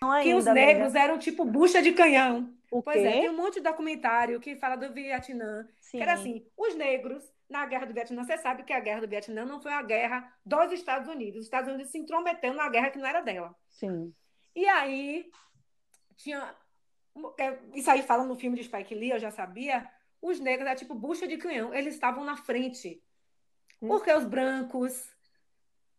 Não 0.00 0.10
que 0.10 0.28
ainda, 0.30 0.36
os 0.38 0.44
negros 0.46 0.88
amiga. 0.88 1.00
eram 1.00 1.18
tipo 1.18 1.44
bucha 1.44 1.82
de 1.82 1.92
canhão. 1.92 2.54
O 2.70 2.82
pois 2.82 3.02
é, 3.02 3.10
tem 3.10 3.28
um 3.28 3.36
monte 3.36 3.54
de 3.54 3.60
documentário 3.60 4.40
que 4.40 4.56
fala 4.56 4.76
do 4.76 4.92
Vietnã. 4.92 5.68
Sim. 5.80 5.98
Que 5.98 6.02
era 6.02 6.14
assim, 6.14 6.46
os 6.56 6.74
negros 6.74 7.30
na 7.50 7.66
guerra 7.66 7.86
do 7.86 7.92
Vietnã, 7.92 8.24
você 8.24 8.38
sabe 8.38 8.62
que 8.62 8.72
a 8.72 8.80
guerra 8.80 9.00
do 9.00 9.08
Vietnã 9.08 9.44
não 9.44 9.60
foi 9.60 9.72
a 9.72 9.82
guerra 9.82 10.32
dos 10.46 10.72
Estados 10.72 11.08
Unidos. 11.08 11.40
Os 11.40 11.46
Estados 11.46 11.68
Unidos 11.68 11.90
se 11.90 11.98
intrometeu 11.98 12.54
na 12.54 12.68
guerra 12.68 12.90
que 12.90 12.98
não 12.98 13.06
era 13.06 13.20
dela. 13.20 13.54
Sim. 13.68 14.14
E 14.54 14.66
aí 14.66 15.30
tinha 16.16 16.54
é, 17.38 17.58
isso 17.74 17.90
aí 17.90 18.02
fala 18.02 18.24
no 18.24 18.36
filme 18.36 18.56
de 18.56 18.64
Spike 18.64 18.94
Lee, 18.94 19.10
eu 19.10 19.18
já 19.18 19.30
sabia. 19.30 19.88
Os 20.22 20.38
negros 20.38 20.68
é 20.68 20.74
tipo 20.74 20.94
bucha 20.94 21.26
de 21.26 21.36
canhão, 21.36 21.74
eles 21.74 21.94
estavam 21.94 22.24
na 22.24 22.36
frente. 22.36 23.02
Hum. 23.82 23.88
Porque 23.88 24.12
os 24.12 24.24
brancos, 24.24 25.10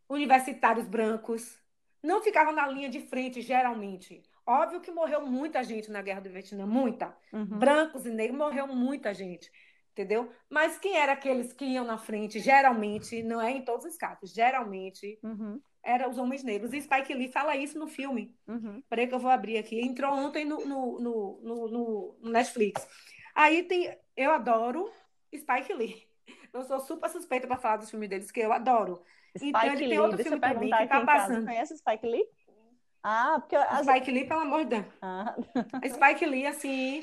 universitários 0.08 0.88
brancos, 0.88 1.60
não 2.02 2.22
ficava 2.22 2.52
na 2.52 2.68
linha 2.68 2.90
de 2.90 3.02
frente, 3.02 3.42
geralmente. 3.42 4.24
Óbvio 4.46 4.82
que 4.82 4.92
morreu 4.92 5.26
muita 5.26 5.64
gente 5.64 5.92
na 5.92 6.02
Guerra 6.02 6.22
do 6.22 6.30
Vietnã, 6.30 6.66
muita. 6.66 7.16
Uhum. 7.32 7.46
Brancos 7.46 8.06
e 8.06 8.10
negros, 8.10 8.38
morreu 8.38 8.68
muita 8.68 9.14
gente, 9.14 9.52
entendeu? 9.92 10.32
Mas 10.50 10.78
quem 10.78 10.98
eram 10.98 11.14
aqueles 11.14 11.54
que 11.54 11.66
iam 11.66 11.86
na 11.86 11.98
frente, 11.98 12.40
geralmente, 12.40 13.22
não 13.24 13.42
é 13.42 13.52
em 13.52 13.64
todos 13.64 13.86
os 13.86 13.98
casos, 13.98 14.34
geralmente, 14.34 15.20
uhum. 15.24 15.62
eram 15.84 16.10
os 16.10 16.18
homens 16.18 16.44
negros. 16.44 16.74
E 16.74 16.82
Spike 16.82 17.14
Lee 17.14 17.32
fala 17.32 17.56
isso 17.56 17.78
no 17.78 17.88
filme. 17.88 18.36
Uhum. 18.48 18.82
Peraí 18.90 19.08
que 19.08 19.14
eu 19.14 19.20
vou 19.20 19.32
abrir 19.32 19.58
aqui. 19.58 19.80
Entrou 19.82 20.14
ontem 20.14 20.46
no, 20.46 20.66
no, 20.66 21.00
no, 21.00 21.40
no, 21.42 22.18
no 22.20 22.30
Netflix. 22.32 22.88
Aí 23.36 23.64
tem... 23.64 23.96
Eu 24.16 24.32
adoro 24.32 24.92
Spike 25.36 25.74
Lee. 25.74 26.08
Eu 26.54 26.64
sou 26.64 26.80
super 26.80 27.10
suspeita 27.10 27.48
para 27.48 27.58
falar 27.58 27.78
dos 27.78 27.90
filmes 27.90 28.10
deles, 28.10 28.32
que 28.32 28.40
eu 28.40 28.52
adoro. 28.52 29.02
Spike 29.38 29.50
então, 29.50 29.64
ele 29.64 29.76
Lee, 29.78 29.90
tem 29.90 30.00
outro 30.00 30.18
filme 30.22 30.40
também 30.40 30.70
que 30.70 30.88
tá 30.88 31.06
passando. 31.06 31.46
Conhece 31.46 31.78
Spike 31.78 32.06
Lee? 32.06 32.26
Ah, 33.04 33.38
porque... 33.40 33.56
As... 33.56 33.86
Spike 33.86 34.12
Lee, 34.12 34.28
pelo 34.28 34.42
amor 34.42 34.66
de 34.66 34.82
Deus. 34.82 34.86
Ah. 35.02 35.36
Spike 35.88 36.26
Lee, 36.26 36.46
assim... 36.46 37.02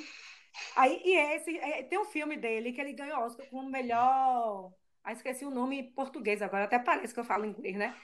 Aí, 0.76 1.00
e 1.04 1.16
esse, 1.16 1.58
é, 1.58 1.82
tem 1.82 1.98
um 1.98 2.04
filme 2.04 2.36
dele 2.36 2.72
que 2.72 2.80
ele 2.80 2.92
ganhou 2.92 3.20
Oscar 3.20 3.46
como 3.48 3.68
melhor... 3.68 4.72
Ah, 5.04 5.12
esqueci 5.12 5.44
o 5.44 5.50
nome 5.50 5.78
em 5.78 5.90
português 5.92 6.42
agora, 6.42 6.64
até 6.64 6.78
parece 6.78 7.14
que 7.14 7.20
eu 7.20 7.24
falo 7.24 7.46
inglês, 7.46 7.76
né? 7.76 7.94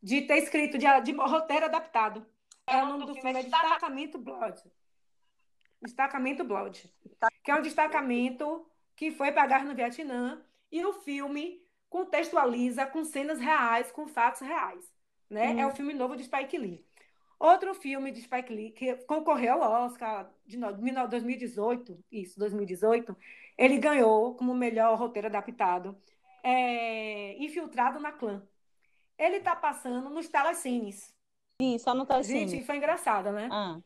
De 0.00 0.22
ter 0.22 0.38
escrito 0.38 0.78
de, 0.78 0.86
de 1.00 1.12
roteiro 1.12 1.64
adaptado. 1.64 2.24
É, 2.66 2.82
o 2.82 2.86
nome 2.86 3.06
do 3.06 3.14
filme 3.14 3.30
é 3.30 3.42
Destacamento 3.42 4.18
Blood. 4.18 4.62
Destacamento 5.80 6.44
Blood. 6.44 6.88
Que 7.42 7.50
é 7.50 7.54
um 7.56 7.62
destacamento 7.62 8.64
que 8.94 9.10
foi 9.10 9.32
para 9.32 9.42
a 9.42 9.46
guerra 9.46 9.64
no 9.64 9.74
Vietnã. 9.74 10.40
E 10.70 10.84
o 10.84 10.92
filme 10.92 11.60
contextualiza 11.88 12.86
com 12.86 13.04
cenas 13.04 13.40
reais, 13.40 13.90
com 13.90 14.06
fatos 14.06 14.40
reais. 14.40 14.84
Né? 15.28 15.50
Hum. 15.50 15.60
É 15.60 15.66
o 15.66 15.70
filme 15.70 15.92
novo 15.92 16.16
de 16.16 16.24
Spike 16.24 16.56
Lee. 16.56 16.86
Outro 17.42 17.74
filme 17.74 18.12
de 18.12 18.22
Spike 18.22 18.54
Lee 18.54 18.70
que 18.70 18.94
concorreu 18.98 19.64
ao 19.64 19.86
Oscar 19.86 20.30
de 20.46 20.56
2018, 20.56 21.98
isso, 22.08 22.38
2018, 22.38 23.16
ele 23.58 23.78
ganhou 23.78 24.36
como 24.36 24.54
melhor 24.54 24.96
roteiro 24.96 25.26
adaptado, 25.26 26.00
é, 26.40 27.36
Infiltrado 27.42 27.98
na 27.98 28.12
Clã. 28.12 28.46
Ele 29.18 29.38
está 29.38 29.56
passando 29.56 30.08
nos 30.08 30.28
telecines. 30.28 31.12
Sim, 31.60 31.78
só 31.78 31.92
no 31.92 32.06
telecines. 32.06 32.48
Gente, 32.48 32.64
foi 32.64 32.76
engraçado, 32.76 33.32
né? 33.32 33.48
Ah. 33.50 33.80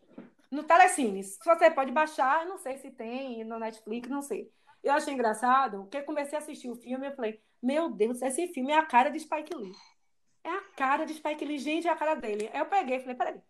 No 0.50 0.62
telecines. 0.62 1.38
Você 1.42 1.70
pode 1.70 1.92
baixar, 1.92 2.44
não 2.44 2.58
sei 2.58 2.76
se 2.76 2.90
tem 2.90 3.42
no 3.42 3.58
Netflix, 3.58 4.06
não 4.06 4.20
sei. 4.20 4.52
Eu 4.84 4.92
achei 4.92 5.14
engraçado, 5.14 5.84
porque 5.84 6.02
comecei 6.02 6.38
a 6.38 6.42
assistir 6.42 6.68
o 6.68 6.76
filme 6.76 7.08
e 7.08 7.16
falei, 7.16 7.40
meu 7.62 7.88
Deus, 7.88 8.20
esse 8.20 8.48
filme 8.48 8.72
é 8.72 8.76
a 8.76 8.84
cara 8.84 9.08
de 9.08 9.18
Spike 9.18 9.54
Lee. 9.54 9.72
É 10.46 10.50
a 10.50 10.60
cara 10.76 11.04
de 11.04 11.12
Spike 11.12 11.44
Lee, 11.44 11.58
gente, 11.58 11.88
é 11.88 11.90
a 11.90 11.96
cara 11.96 12.14
dele. 12.14 12.48
Aí 12.52 12.60
eu 12.60 12.66
peguei 12.66 12.98
e 12.98 13.00
falei, 13.00 13.16
peraí, 13.16 13.40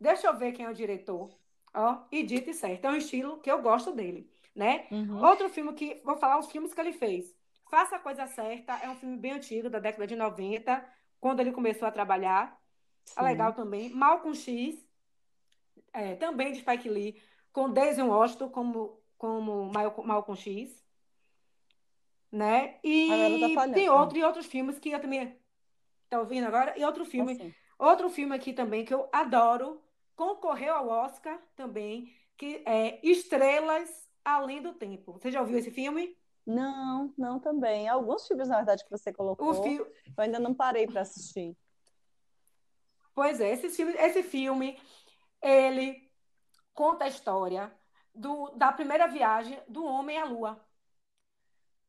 deixa 0.00 0.26
eu 0.26 0.34
ver 0.38 0.52
quem 0.52 0.64
é 0.64 0.70
o 0.70 0.74
diretor. 0.74 1.30
Ó, 1.74 1.98
e 2.10 2.22
dito 2.22 2.48
e 2.48 2.54
certo. 2.54 2.86
É 2.86 2.90
um 2.90 2.96
estilo 2.96 3.38
que 3.40 3.50
eu 3.50 3.60
gosto 3.60 3.92
dele, 3.92 4.26
né? 4.54 4.86
Uhum. 4.90 5.22
Outro 5.22 5.50
filme 5.50 5.74
que, 5.74 6.00
vou 6.02 6.16
falar 6.16 6.38
os 6.38 6.50
filmes 6.50 6.72
que 6.72 6.80
ele 6.80 6.94
fez. 6.94 7.36
Faça 7.70 7.96
a 7.96 7.98
Coisa 7.98 8.26
Certa, 8.26 8.72
é 8.82 8.88
um 8.88 8.96
filme 8.96 9.18
bem 9.18 9.32
antigo, 9.32 9.68
da 9.68 9.78
década 9.78 10.06
de 10.06 10.16
90, 10.16 10.82
quando 11.20 11.40
ele 11.40 11.52
começou 11.52 11.86
a 11.86 11.92
trabalhar. 11.92 12.58
É 13.14 13.22
legal 13.22 13.52
também. 13.52 13.90
Malcolm 13.90 14.34
X, 14.34 14.82
é, 15.92 16.16
também 16.16 16.52
de 16.52 16.60
Spike 16.60 16.88
Lee, 16.88 17.20
com 17.52 17.70
Daisy 17.70 18.00
Washington 18.00 18.48
como, 18.48 18.98
como 19.18 19.70
Malcolm 19.70 20.34
X. 20.34 20.82
Né? 22.32 22.78
E 22.82 23.54
tá 23.54 23.68
tem 23.68 23.90
outro, 23.90 24.16
e 24.16 24.24
outros 24.24 24.46
filmes 24.46 24.78
que 24.78 24.90
eu 24.90 25.00
também 25.00 25.38
Tá 26.08 26.20
ouvindo 26.20 26.46
agora? 26.46 26.78
E 26.78 26.84
outro 26.84 27.04
filme, 27.04 27.32
assim. 27.32 27.54
outro 27.78 28.08
filme 28.08 28.34
aqui 28.34 28.52
também 28.52 28.84
que 28.84 28.94
eu 28.94 29.08
adoro, 29.12 29.82
concorreu 30.16 30.74
ao 30.74 30.88
Oscar 30.88 31.38
também, 31.54 32.14
que 32.36 32.62
é 32.66 32.98
Estrelas 33.02 34.08
Além 34.24 34.62
do 34.62 34.72
Tempo. 34.74 35.12
Você 35.12 35.30
já 35.30 35.40
ouviu 35.40 35.58
esse 35.58 35.70
filme? 35.70 36.16
Não, 36.46 37.12
não 37.16 37.38
também. 37.38 37.88
Alguns 37.88 38.26
filmes, 38.26 38.48
na 38.48 38.56
verdade, 38.56 38.84
que 38.84 38.90
você 38.90 39.12
colocou, 39.12 39.62
fi... 39.62 39.76
eu 39.76 39.92
ainda 40.16 40.38
não 40.38 40.54
parei 40.54 40.86
para 40.86 41.02
assistir. 41.02 41.54
Pois 43.14 43.40
é, 43.40 43.52
esse 43.52 43.68
filme, 43.68 43.92
esse 43.94 44.22
filme, 44.22 44.80
ele 45.42 46.10
conta 46.72 47.04
a 47.04 47.08
história 47.08 47.70
do, 48.14 48.50
da 48.50 48.72
primeira 48.72 49.06
viagem 49.06 49.60
do 49.68 49.84
homem 49.84 50.16
à 50.16 50.24
lua. 50.24 50.64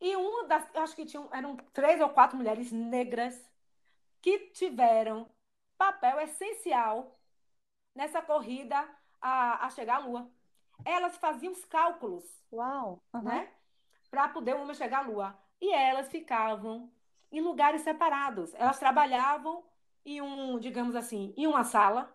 E 0.02 0.16
uma 0.16 0.46
das, 0.46 0.68
acho 0.76 0.96
que 0.96 1.06
tinham, 1.06 1.30
eram 1.32 1.56
três 1.72 2.02
ou 2.02 2.10
quatro 2.10 2.38
mulheres 2.38 2.72
negras 2.72 3.40
que 4.22 4.52
tiveram 4.52 5.30
papel 5.78 6.20
essencial 6.22 7.18
nessa 7.96 8.22
corrida 8.22 8.88
a, 9.22 9.66
a 9.66 9.70
chegar 9.70 9.96
à 9.96 10.00
Lua. 10.00 10.30
Elas 10.86 11.18
faziam 11.18 11.52
os 11.52 11.66
cálculos, 11.66 12.24
Uau, 12.52 13.04
uhum. 13.14 13.22
né, 13.22 13.52
para 14.10 14.30
poder 14.30 14.56
o 14.56 14.62
homem 14.62 14.76
chegar 14.76 15.00
à 15.00 15.08
Lua. 15.08 15.38
E 15.62 15.74
elas 15.74 16.10
ficavam 16.10 16.92
em 17.32 17.42
lugares 17.42 17.82
separados. 17.82 18.54
Elas 18.56 18.80
trabalhavam 18.80 19.64
em 20.06 20.22
um, 20.22 20.58
digamos 20.60 20.96
assim, 20.96 21.34
em 21.38 21.46
uma 21.46 21.64
sala, 21.64 22.14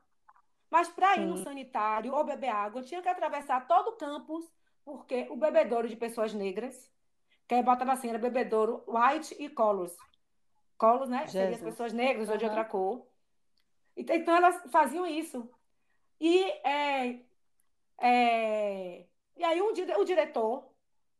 mas 0.70 0.88
para 0.88 1.16
ir 1.16 1.26
no 1.26 1.36
sanitário 1.36 2.12
ou 2.12 2.24
beber 2.24 2.48
água, 2.48 2.82
tinha 2.82 3.00
que 3.00 3.08
atravessar 3.08 3.66
todo 3.66 3.88
o 3.88 3.96
campus, 3.96 4.44
porque 4.84 5.28
o 5.30 5.36
bebedouro 5.36 5.88
de 5.88 5.94
pessoas 5.94 6.32
negras, 6.34 6.90
que 7.46 7.54
aí 7.54 7.62
botava 7.62 7.92
assim, 7.92 8.08
era 8.08 8.18
bebedouro 8.18 8.82
white 8.88 9.36
e 9.38 9.48
colors, 9.48 9.96
colos, 10.76 11.08
né? 11.08 11.26
Seriam 11.26 11.54
as 11.54 11.60
pessoas 11.60 11.92
negras 11.92 12.28
uhum. 12.28 12.34
ou 12.34 12.38
de 12.38 12.44
outra 12.44 12.64
cor. 12.64 13.06
Então, 13.96 14.36
elas 14.36 14.60
faziam 14.70 15.06
isso. 15.06 15.48
E, 16.20 16.44
é, 16.66 17.20
é, 17.98 19.06
e 19.36 19.44
aí 19.44 19.60
o, 19.60 19.68
o 20.00 20.04
diretor 20.04 20.68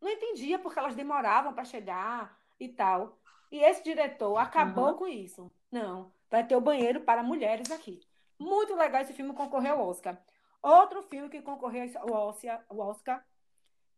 não 0.01 0.11
entendia 0.11 0.59
porque 0.59 0.79
elas 0.79 0.95
demoravam 0.95 1.53
para 1.53 1.65
chegar 1.65 2.39
e 2.59 2.69
tal. 2.69 3.19
E 3.51 3.59
esse 3.59 3.83
diretor 3.83 4.37
acabou 4.37 4.89
uhum. 4.89 4.95
com 4.95 5.09
isso. 5.09 5.51
Não, 5.71 6.13
vai 6.31 6.47
ter 6.47 6.57
o 6.57 6.61
banheiro 6.61 7.01
para 7.01 7.23
mulheres 7.23 7.71
aqui. 7.71 8.01
Muito 8.39 8.75
legal 8.75 9.03
esse 9.03 9.13
filme 9.13 9.33
concorreu 9.33 9.75
ao 9.75 9.89
Oscar. 9.89 10.19
Outro 10.63 11.03
filme 11.03 11.29
que 11.29 11.43
concorreu 11.43 11.91
ao 11.97 12.29
Oscar, 12.29 12.65
ao 12.69 12.79
Oscar 12.79 13.25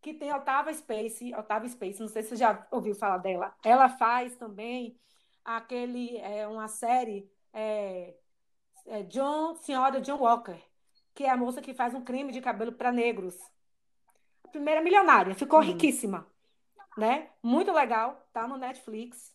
que 0.00 0.14
tem 0.14 0.32
Otava 0.32 0.72
Space, 0.72 1.34
Otava 1.34 1.68
Space, 1.68 2.00
não 2.00 2.08
sei 2.08 2.22
se 2.22 2.30
você 2.30 2.36
já 2.36 2.66
ouviu 2.70 2.94
falar 2.94 3.18
dela. 3.18 3.54
Ela 3.64 3.88
faz 3.88 4.36
também 4.36 4.96
aquele, 5.46 6.18
é, 6.18 6.46
uma 6.48 6.66
série, 6.66 7.30
é, 7.52 8.14
é 8.86 9.02
John, 9.04 9.54
Senhora 9.54 10.00
John 10.00 10.18
Walker, 10.18 10.60
que 11.14 11.22
é 11.22 11.30
a 11.30 11.36
moça 11.36 11.62
que 11.62 11.72
faz 11.72 11.94
um 11.94 12.02
crime 12.02 12.32
de 12.32 12.40
cabelo 12.40 12.72
para 12.72 12.90
negros. 12.90 13.38
A 14.44 14.48
primeira 14.48 14.82
milionária, 14.82 15.34
ficou 15.36 15.60
uhum. 15.60 15.66
riquíssima, 15.66 16.26
né? 16.98 17.30
Muito 17.40 17.72
legal, 17.72 18.26
tá 18.32 18.46
no 18.48 18.58
Netflix. 18.58 19.34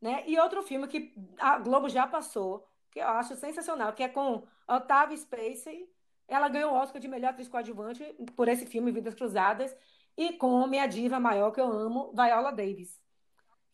Né? 0.00 0.24
E 0.26 0.38
outro 0.38 0.62
filme 0.62 0.88
que 0.88 1.14
a 1.38 1.58
Globo 1.58 1.88
já 1.88 2.06
passou, 2.06 2.68
que 2.90 2.98
eu 2.98 3.08
acho 3.08 3.36
sensacional, 3.36 3.92
que 3.92 4.02
é 4.02 4.08
com 4.08 4.46
Otávia 4.68 5.16
Spacey. 5.16 5.88
Ela 6.28 6.48
ganhou 6.48 6.72
o 6.72 6.74
Oscar 6.74 7.00
de 7.00 7.06
melhor 7.06 7.30
atriz 7.30 7.48
coadjuvante 7.48 8.04
por 8.34 8.48
esse 8.48 8.66
filme 8.66 8.90
Vidas 8.90 9.14
Cruzadas 9.14 9.74
e 10.16 10.32
com 10.32 10.66
minha 10.66 10.86
diva 10.86 11.20
maior 11.20 11.52
que 11.52 11.60
eu 11.60 11.70
amo, 11.70 12.12
Viola 12.12 12.50
Davis 12.50 13.00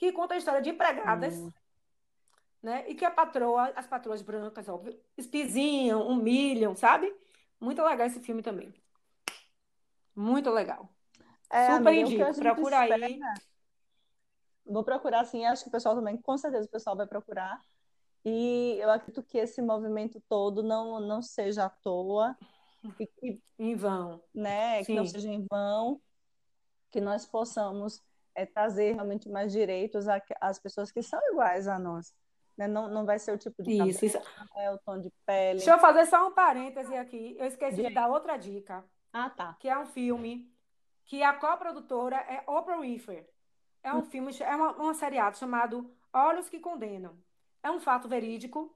que 0.03 0.11
conta 0.11 0.35
a 0.35 0.37
história 0.37 0.61
de 0.61 0.71
empregadas, 0.71 1.39
hum. 1.39 1.53
né? 2.61 2.85
E 2.89 2.95
que 2.97 3.05
a 3.05 3.11
patroa, 3.11 3.73
as 3.77 3.87
patroas 3.87 4.21
brancas, 4.21 4.69
óbvio, 4.69 5.01
espizinham, 5.17 6.09
humilham, 6.09 6.75
sabe? 6.75 7.15
Muito 7.61 7.81
legal 7.85 8.09
esse 8.09 8.19
filme 8.19 8.43
também. 8.43 8.75
Muito 10.13 10.51
legal. 10.51 10.89
É, 11.49 11.77
Super 11.77 11.89
amiga, 11.91 12.01
indico. 12.01 12.35
Procura 12.35 12.81
aí. 12.81 13.21
Vou 14.67 14.83
procurar, 14.83 15.25
sim. 15.25 15.45
Acho 15.45 15.63
que 15.63 15.69
o 15.69 15.73
pessoal 15.73 15.95
também, 15.95 16.17
com 16.17 16.37
certeza, 16.37 16.67
o 16.67 16.71
pessoal 16.71 16.97
vai 16.97 17.07
procurar. 17.07 17.61
E 18.25 18.79
eu 18.81 18.91
acredito 18.91 19.23
que 19.23 19.39
esse 19.39 19.63
movimento 19.63 20.21
todo 20.29 20.65
não, 20.65 20.99
não 20.99 21.23
seja 21.23 21.67
à 21.67 21.71
toa. 21.71 22.37
Que, 22.97 23.41
em 23.57 23.77
vão. 23.77 24.21
Né? 24.35 24.79
Sim. 24.79 24.85
Que 24.87 24.95
não 24.95 25.07
seja 25.07 25.29
em 25.29 25.47
vão. 25.49 26.03
Que 26.91 27.01
nós 27.01 27.25
possamos 27.25 28.03
é 28.35 28.47
trazer 28.47 28.95
realmente 28.95 29.29
mais 29.29 29.53
direitos 29.53 30.07
às 30.41 30.59
pessoas 30.59 30.91
que 30.91 31.03
são 31.03 31.21
iguais 31.31 31.69
a 31.69 31.79
nós. 31.79 32.15
Né? 32.57 32.67
Não, 32.67 32.89
não 32.89 33.05
vai 33.05 33.19
ser 33.19 33.33
o 33.33 33.39
tipo 33.39 33.63
de 33.63 33.73
isso, 33.73 34.01
cabelo, 34.01 34.07
isso. 34.07 34.59
é 34.59 34.71
o 34.71 34.79
tom 34.79 35.01
de 35.01 35.11
pele. 35.25 35.59
Deixa 35.59 35.73
eu 35.73 35.79
fazer 35.79 36.07
só 36.07 36.29
um 36.29 36.33
parêntese 36.33 36.95
aqui. 36.97 37.37
Eu 37.39 37.47
esqueci 37.47 37.77
de, 37.77 37.89
de 37.89 37.95
dar 37.95 38.09
outra 38.09 38.37
dica. 38.37 38.85
Ah, 39.13 39.31
tá. 39.31 39.57
Que 39.59 39.69
é 39.69 39.79
um 39.79 39.87
filme 39.87 40.51
que 41.05 41.23
a 41.23 41.33
coprodutora 41.33 42.17
é 42.17 42.43
Oprah 42.47 42.81
Winfrey. 42.81 43.27
É 43.83 43.93
um 43.93 43.99
hum. 43.99 44.05
filme, 44.05 44.33
é 44.41 44.55
uma, 44.55 44.81
um 44.81 44.95
seriado 44.95 45.37
chamado 45.37 45.91
Olhos 46.13 46.49
que 46.49 46.61
Condenam. 46.61 47.17
É 47.63 47.71
um 47.71 47.81
fato 47.81 48.09
verídico 48.09 48.75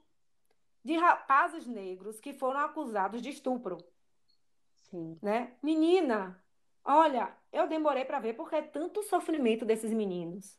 de 0.84 0.96
rapazes 0.96 1.66
negros 1.66 2.20
que 2.20 2.32
foram 2.32 2.60
acusados 2.60 3.20
de 3.20 3.30
estupro. 3.30 3.78
Sim. 4.90 5.18
Né? 5.20 5.52
Menina, 5.62 6.40
Olha, 6.86 7.36
eu 7.52 7.66
demorei 7.66 8.04
para 8.04 8.20
ver 8.20 8.34
porque 8.34 8.54
é 8.54 8.62
tanto 8.62 9.02
sofrimento 9.02 9.64
desses 9.64 9.92
meninos. 9.92 10.56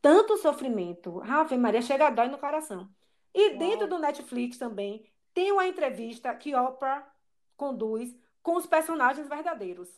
Tanto 0.00 0.38
sofrimento. 0.38 1.20
Ave 1.20 1.58
Maria, 1.58 1.82
chega 1.82 2.06
a 2.06 2.10
dói 2.10 2.28
no 2.28 2.38
coração. 2.38 2.88
E 3.34 3.56
dentro 3.58 3.86
do 3.86 3.98
Netflix 3.98 4.56
também 4.56 5.04
tem 5.34 5.52
uma 5.52 5.66
entrevista 5.66 6.34
que 6.34 6.54
Oprah 6.54 7.06
conduz 7.54 8.16
com 8.42 8.56
os 8.56 8.66
personagens 8.66 9.28
verdadeiros. 9.28 9.88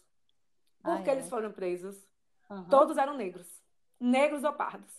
Por 0.82 1.00
que 1.02 1.10
ah, 1.10 1.12
é. 1.12 1.16
eles 1.16 1.28
foram 1.28 1.52
presos? 1.52 1.96
Uhum. 2.50 2.64
Todos 2.64 2.96
eram 2.96 3.16
negros. 3.16 3.62
Negros 4.00 4.42
ou 4.42 4.52
pardos. 4.52 4.92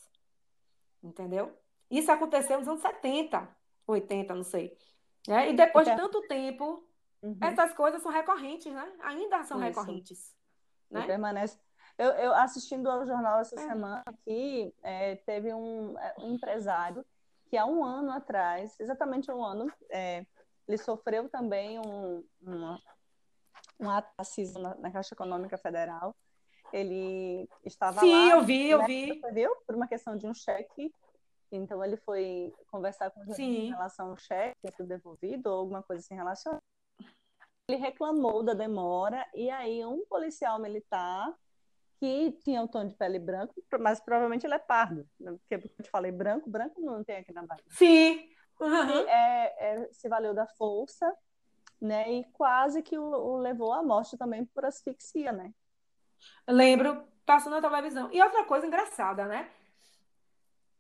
Entendeu? 1.04 1.52
Isso 1.92 2.10
aconteceu 2.10 2.58
nos 2.58 2.68
anos 2.68 2.82
70, 2.82 3.46
80, 3.86 4.34
não 4.34 4.44
sei. 4.44 4.78
É, 5.28 5.50
e 5.50 5.54
depois 5.54 5.86
de 5.86 5.96
tanto 5.96 6.22
tempo, 6.22 6.88
uhum. 7.24 7.38
essas 7.42 7.74
coisas 7.74 8.02
são 8.02 8.12
recorrentes, 8.12 8.72
né? 8.72 8.92
Ainda 9.02 9.44
são 9.44 9.58
Isso. 9.58 9.68
recorrentes. 9.68 10.36
Né? 10.90 11.06
permanece. 11.08 11.58
Eu, 11.98 12.10
eu, 12.12 12.34
assistindo 12.34 12.88
ao 12.90 13.06
jornal 13.06 13.40
essa 13.40 13.56
é. 13.56 13.68
semana 13.68 14.04
aqui, 14.06 14.74
é, 14.84 15.16
teve 15.16 15.54
um, 15.54 15.98
é, 15.98 16.16
um, 16.20 16.36
empresário 16.36 17.04
que 17.48 17.58
há 17.58 17.66
um 17.66 17.84
ano 17.84 18.12
atrás, 18.12 18.80
exatamente 18.80 19.32
um 19.32 19.44
ano, 19.44 19.72
é, 19.90 20.26
ele 20.68 20.78
sofreu 20.78 21.30
também 21.30 21.80
um, 21.80 22.24
uma, 22.42 22.80
um 23.80 23.90
ato 23.90 24.12
racismo 24.18 24.60
na, 24.60 24.76
na, 24.76 24.92
Caixa 24.92 25.16
Econômica 25.16 25.58
Federal. 25.58 26.16
Ele 26.72 27.48
estava 27.64 28.00
Sim, 28.00 28.12
lá. 28.12 28.26
Sim, 28.26 28.32
eu 28.32 28.44
vi, 28.44 28.70
eu 28.70 28.78
né, 28.80 28.86
vi. 28.86 29.22
Viu? 29.32 29.56
Por 29.66 29.76
uma 29.76 29.88
questão 29.88 30.16
de 30.16 30.28
um 30.28 30.34
cheque 30.34 30.92
então 31.56 31.84
ele 31.84 31.98
foi 31.98 32.52
conversar 32.72 33.12
com 33.12 33.22
o 33.22 33.40
em 33.40 33.70
relação 33.70 34.10
ao 34.10 34.18
cheque 34.18 34.58
devolvido 34.80 35.50
ou 35.50 35.60
alguma 35.60 35.84
coisa 35.84 36.02
assim 36.02 36.16
relacionada. 36.16 36.62
Ele 37.68 37.78
reclamou 37.78 38.44
da 38.44 38.54
demora 38.54 39.26
e 39.34 39.50
aí 39.50 39.86
um 39.86 40.06
policial 40.06 40.60
militar 40.60 41.34
que 41.98 42.34
tinha 42.44 42.62
o 42.62 42.68
tom 42.68 42.86
de 42.86 42.94
pele 42.96 43.18
branco, 43.18 43.54
mas 43.80 44.02
provavelmente 44.02 44.46
ele 44.46 44.56
é 44.56 44.60
pardo, 44.60 45.08
né? 45.18 45.32
porque 45.32 45.56
eu 45.56 45.84
te 45.84 45.90
falei 45.90 46.12
branco, 46.12 46.50
branco 46.50 46.82
não 46.82 47.02
tem 47.04 47.18
aqui 47.18 47.32
na 47.32 47.46
Bahia. 47.46 47.64
Sim. 47.70 48.28
Uhum. 48.60 49.08
É, 49.08 49.56
é, 49.58 49.90
se 49.94 50.10
valeu 50.10 50.34
da 50.34 50.46
força, 50.46 51.12
né? 51.82 52.12
E 52.12 52.26
quase 52.34 52.84
que 52.84 52.98
o, 52.98 53.04
o 53.04 53.38
levou 53.38 53.72
à 53.72 53.82
morte 53.82 54.18
também 54.18 54.46
por 54.46 54.66
asfixia, 54.66 55.32
né? 55.32 55.54
Lembro, 56.48 57.08
passou 57.26 57.50
na 57.50 57.62
televisão. 57.62 58.10
E 58.12 58.22
outra 58.22 58.44
coisa 58.44 58.68
engraçada, 58.68 59.26
né? 59.26 59.50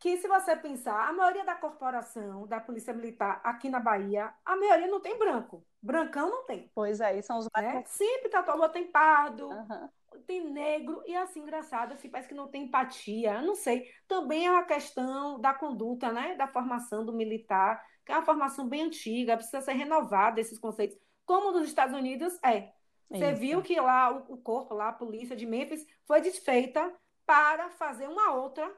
Que 0.03 0.17
se 0.17 0.27
você 0.27 0.53
pensar, 0.53 1.07
a 1.07 1.13
maioria 1.13 1.45
da 1.45 1.55
corporação 1.55 2.45
da 2.45 2.59
Polícia 2.59 2.93
Militar 2.93 3.39
aqui 3.41 3.69
na 3.69 3.79
Bahia, 3.79 4.33
a 4.43 4.53
maioria 4.53 4.87
não 4.87 4.99
tem 4.99 5.17
branco. 5.17 5.65
Brancão 5.81 6.29
não 6.29 6.43
tem. 6.45 6.69
Pois 6.75 6.99
é, 6.99 7.21
são 7.21 7.37
os 7.37 7.47
mais... 7.55 7.65
Né? 7.65 7.83
Sempre 7.85 8.27
tá 8.27 8.43
todo 8.43 8.67
tem 8.67 8.85
pardo, 8.91 9.47
uhum. 9.47 9.89
tem 10.27 10.43
negro, 10.51 11.01
e 11.07 11.15
assim, 11.15 11.39
engraçado, 11.39 11.93
assim, 11.93 12.09
parece 12.09 12.27
que 12.27 12.35
não 12.35 12.49
tem 12.49 12.63
empatia, 12.63 13.41
não 13.41 13.55
sei. 13.55 13.89
Também 14.05 14.45
é 14.45 14.51
uma 14.51 14.65
questão 14.65 15.39
da 15.39 15.53
conduta, 15.53 16.11
né, 16.11 16.35
da 16.35 16.49
formação 16.49 17.05
do 17.05 17.13
militar, 17.13 17.81
que 18.05 18.11
é 18.11 18.15
uma 18.17 18.25
formação 18.25 18.67
bem 18.67 18.81
antiga, 18.81 19.37
precisa 19.37 19.61
ser 19.61 19.71
renovada 19.71 20.41
esses 20.41 20.59
conceitos. 20.59 20.97
Como 21.25 21.53
nos 21.53 21.65
Estados 21.65 21.97
Unidos, 21.97 22.37
é. 22.43 22.73
Você 23.09 23.31
Isso. 23.31 23.39
viu 23.39 23.61
que 23.61 23.79
lá 23.79 24.11
o, 24.11 24.33
o 24.33 24.37
corpo, 24.37 24.73
lá, 24.73 24.89
a 24.89 24.93
polícia 24.93 25.33
de 25.33 25.45
Memphis, 25.45 25.87
foi 26.05 26.19
desfeita 26.19 26.93
para 27.25 27.69
fazer 27.69 28.09
uma 28.09 28.33
outra 28.33 28.69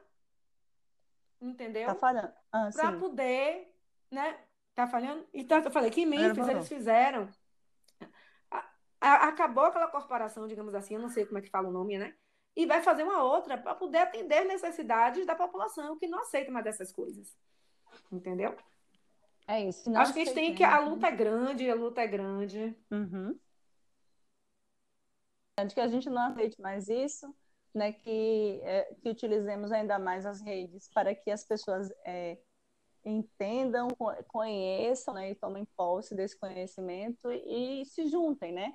entendeu? 1.40 1.86
Tá 1.86 1.94
falhando. 1.94 2.32
Ah, 2.52 2.70
para 2.72 2.98
poder, 2.98 3.74
né? 4.10 4.38
Tá 4.74 4.86
falhando? 4.86 5.26
Então, 5.32 5.58
eu 5.58 5.70
falei 5.70 5.90
que 5.90 6.02
em 6.02 6.06
Memphis 6.06 6.48
eles 6.48 6.68
fizeram. 6.68 7.28
A, 8.50 8.64
a, 9.00 9.28
acabou 9.28 9.64
aquela 9.64 9.88
corporação, 9.88 10.46
digamos 10.46 10.74
assim, 10.74 10.94
eu 10.94 11.00
não 11.00 11.08
sei 11.08 11.24
como 11.24 11.38
é 11.38 11.42
que 11.42 11.50
fala 11.50 11.68
o 11.68 11.72
nome, 11.72 11.98
né? 11.98 12.14
E 12.54 12.66
vai 12.66 12.82
fazer 12.82 13.02
uma 13.02 13.22
outra 13.22 13.58
para 13.58 13.74
poder 13.74 13.98
atender 13.98 14.44
necessidades 14.44 15.26
da 15.26 15.34
população 15.34 15.98
que 15.98 16.06
não 16.06 16.20
aceita 16.20 16.50
mais 16.50 16.64
dessas 16.64 16.92
coisas. 16.92 17.36
Entendeu? 18.10 18.56
É 19.46 19.62
isso. 19.62 19.94
Acho 19.96 20.12
que 20.12 20.20
a 20.20 20.24
gente 20.24 20.34
tem 20.34 20.54
que. 20.54 20.64
A 20.64 20.78
luta 20.80 21.06
é 21.06 21.10
grande, 21.10 21.70
a 21.70 21.74
luta 21.74 22.00
é 22.00 22.06
grande. 22.06 22.76
Uhum. 22.90 23.38
De 25.66 25.74
que 25.74 25.80
a 25.80 25.88
gente 25.88 26.10
não 26.10 26.22
aceite 26.22 26.60
mais 26.60 26.88
isso 26.88 27.34
né, 27.76 27.92
que, 27.92 28.58
é, 28.64 28.94
que 29.02 29.10
utilizemos 29.10 29.70
ainda 29.70 29.98
mais 29.98 30.24
as 30.24 30.40
redes 30.40 30.88
para 30.94 31.14
que 31.14 31.30
as 31.30 31.44
pessoas 31.44 31.92
é, 32.06 32.38
entendam, 33.04 33.88
conheçam 34.28 35.12
né, 35.12 35.30
e 35.30 35.34
tomem 35.34 35.66
posse 35.76 36.14
desse 36.14 36.38
conhecimento 36.40 37.30
e, 37.30 37.82
e 37.82 37.84
se 37.84 38.06
juntem, 38.06 38.50
né? 38.50 38.72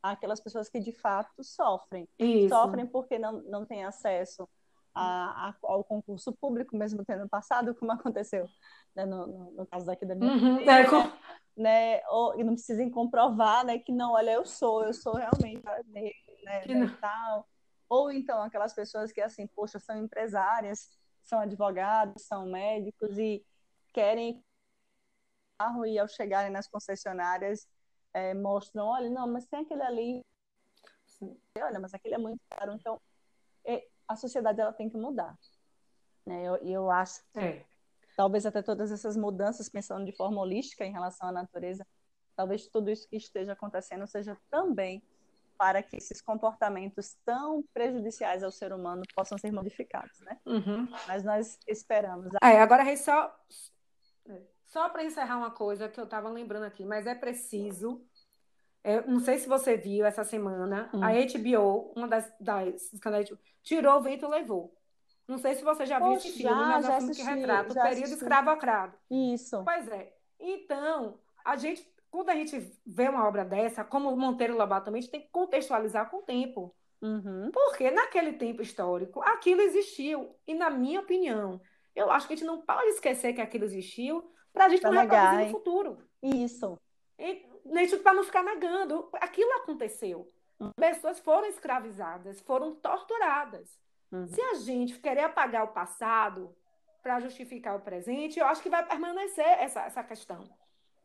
Aquelas 0.00 0.38
pessoas 0.38 0.68
que 0.68 0.78
de 0.78 0.92
fato 0.92 1.42
sofrem. 1.42 2.08
Isso. 2.16 2.54
Sofrem 2.54 2.86
porque 2.86 3.18
não, 3.18 3.42
não 3.42 3.66
têm 3.66 3.84
acesso 3.84 4.48
a, 4.94 5.48
a, 5.48 5.54
ao 5.64 5.82
concurso 5.82 6.32
público, 6.32 6.76
mesmo 6.76 7.04
tendo 7.04 7.28
passado, 7.28 7.74
como 7.74 7.90
aconteceu 7.90 8.48
né, 8.94 9.04
no, 9.04 9.26
no, 9.26 9.50
no, 9.50 9.66
caso 9.66 9.86
daqui 9.86 10.06
da 10.06 10.14
minha 10.14 10.32
uhum, 10.32 10.58
filha, 10.58 10.70
é, 10.70 10.84
com... 10.88 11.12
né, 11.56 12.00
ou, 12.10 12.38
e 12.38 12.44
não 12.44 12.54
precisem 12.54 12.88
comprovar 12.88 13.66
né, 13.66 13.80
que 13.80 13.90
não, 13.90 14.12
olha, 14.12 14.30
eu 14.30 14.46
sou, 14.46 14.84
eu 14.84 14.94
sou 14.94 15.14
realmente 15.14 15.64
né, 15.88 16.12
né, 16.44 16.96
tal 17.00 17.44
ou 17.88 18.10
então 18.10 18.42
aquelas 18.42 18.74
pessoas 18.74 19.12
que, 19.12 19.20
assim, 19.20 19.46
poxa, 19.46 19.78
são 19.78 19.96
empresárias, 19.96 20.90
são 21.22 21.38
advogados, 21.40 22.22
são 22.22 22.46
médicos 22.46 23.18
e 23.18 23.44
querem 23.92 24.44
carro 25.58 25.86
e 25.86 25.98
ao 25.98 26.08
chegarem 26.08 26.50
nas 26.50 26.68
concessionárias 26.68 27.66
é, 28.12 28.34
mostram, 28.34 28.86
olha, 28.86 29.10
não, 29.10 29.26
mas 29.26 29.46
tem 29.46 29.60
aquele 29.60 29.82
ali, 29.82 30.24
olha, 31.58 31.78
mas 31.78 31.92
aquele 31.92 32.14
é 32.14 32.18
muito 32.18 32.40
caro. 32.48 32.72
Então, 32.72 33.00
é, 33.64 33.86
a 34.08 34.16
sociedade 34.16 34.60
ela 34.60 34.72
tem 34.72 34.88
que 34.88 34.96
mudar. 34.96 35.36
Né? 36.24 36.42
E 36.42 36.46
eu, 36.46 36.56
eu 36.56 36.90
acho 36.90 37.22
que 37.32 37.38
é. 37.38 37.64
talvez 38.16 38.46
até 38.46 38.62
todas 38.62 38.90
essas 38.90 39.16
mudanças, 39.16 39.68
pensando 39.68 40.04
de 40.04 40.12
forma 40.12 40.40
holística 40.40 40.84
em 40.84 40.92
relação 40.92 41.28
à 41.28 41.32
natureza, 41.32 41.86
talvez 42.34 42.66
tudo 42.68 42.90
isso 42.90 43.08
que 43.08 43.16
esteja 43.16 43.52
acontecendo 43.52 44.06
seja 44.06 44.36
também 44.50 45.02
para 45.56 45.82
que 45.82 45.96
esses 45.96 46.20
comportamentos 46.20 47.16
tão 47.24 47.62
prejudiciais 47.72 48.42
ao 48.42 48.50
ser 48.50 48.72
humano 48.72 49.02
possam 49.14 49.38
ser 49.38 49.52
modificados, 49.52 50.20
né? 50.20 50.38
Uhum. 50.46 50.88
Mas 51.06 51.22
nós 51.22 51.58
esperamos. 51.66 52.32
É, 52.42 52.60
agora, 52.60 52.96
só, 52.96 53.34
só 54.66 54.88
para 54.88 55.04
encerrar 55.04 55.38
uma 55.38 55.50
coisa 55.50 55.88
que 55.88 55.98
eu 55.98 56.04
estava 56.04 56.28
lembrando 56.28 56.64
aqui, 56.64 56.84
mas 56.84 57.06
é 57.06 57.14
preciso. 57.14 58.04
É, 58.84 59.04
não 59.06 59.20
sei 59.20 59.38
se 59.38 59.48
você 59.48 59.76
viu 59.76 60.06
essa 60.06 60.22
semana, 60.22 60.88
hum. 60.94 61.00
a 61.02 61.10
HBO, 61.10 61.92
uma 61.96 62.06
das, 62.06 62.32
das 62.38 62.90
canais, 63.00 63.28
tirou 63.62 63.96
o 63.96 64.00
vento 64.00 64.26
e 64.26 64.28
levou. 64.28 64.76
Não 65.26 65.38
sei 65.38 65.54
se 65.54 65.64
você 65.64 65.84
já 65.84 65.98
viu 65.98 66.12
esse 66.12 66.30
filme, 66.30 66.54
mas 66.54 66.88
é 66.88 66.88
um 66.88 66.98
filme 66.98 67.14
que 67.14 67.22
retrata 67.22 67.72
o 67.72 67.74
período 67.74 68.04
assisti. 68.04 68.14
escravocrado. 68.14 68.94
Isso. 69.10 69.64
Pois 69.64 69.88
é. 69.88 70.14
Então, 70.38 71.18
a 71.44 71.56
gente 71.56 71.82
quando 72.10 72.30
a 72.30 72.34
gente 72.34 72.72
vê 72.86 73.08
uma 73.08 73.26
obra 73.26 73.44
dessa, 73.44 73.84
como 73.84 74.16
Monteiro 74.16 74.56
Lobato 74.56 74.86
também, 74.86 74.98
a 74.98 75.02
gente 75.02 75.10
tem 75.10 75.20
que 75.20 75.30
contextualizar 75.30 76.10
com 76.10 76.18
o 76.18 76.22
tempo. 76.22 76.74
Uhum. 77.02 77.50
Porque 77.52 77.90
naquele 77.90 78.32
tempo 78.32 78.62
histórico, 78.62 79.20
aquilo 79.22 79.60
existiu. 79.60 80.34
E, 80.46 80.54
na 80.54 80.70
minha 80.70 81.00
opinião, 81.00 81.60
eu 81.94 82.10
acho 82.10 82.26
que 82.26 82.34
a 82.34 82.36
gente 82.36 82.46
não 82.46 82.62
pode 82.62 82.88
esquecer 82.88 83.32
que 83.32 83.40
aquilo 83.40 83.64
existiu 83.64 84.30
para 84.52 84.66
a 84.66 84.68
gente 84.68 84.80
pra 84.80 84.90
não 84.90 85.02
reproduzir 85.02 85.46
no 85.46 85.50
futuro. 85.50 85.98
Isso. 86.22 86.78
Para 88.02 88.14
não 88.14 88.24
ficar 88.24 88.42
negando. 88.42 89.08
Aquilo 89.14 89.52
aconteceu. 89.52 90.32
Uhum. 90.58 90.70
Pessoas 90.76 91.18
foram 91.18 91.46
escravizadas, 91.46 92.40
foram 92.40 92.74
torturadas. 92.74 93.78
Uhum. 94.10 94.26
Se 94.26 94.40
a 94.40 94.54
gente 94.54 94.98
querer 94.98 95.22
apagar 95.22 95.64
o 95.64 95.72
passado 95.72 96.54
para 97.02 97.20
justificar 97.20 97.76
o 97.76 97.80
presente, 97.80 98.38
eu 98.38 98.46
acho 98.46 98.62
que 98.62 98.70
vai 98.70 98.84
permanecer 98.86 99.44
essa, 99.44 99.82
essa 99.82 100.02
questão. 100.02 100.42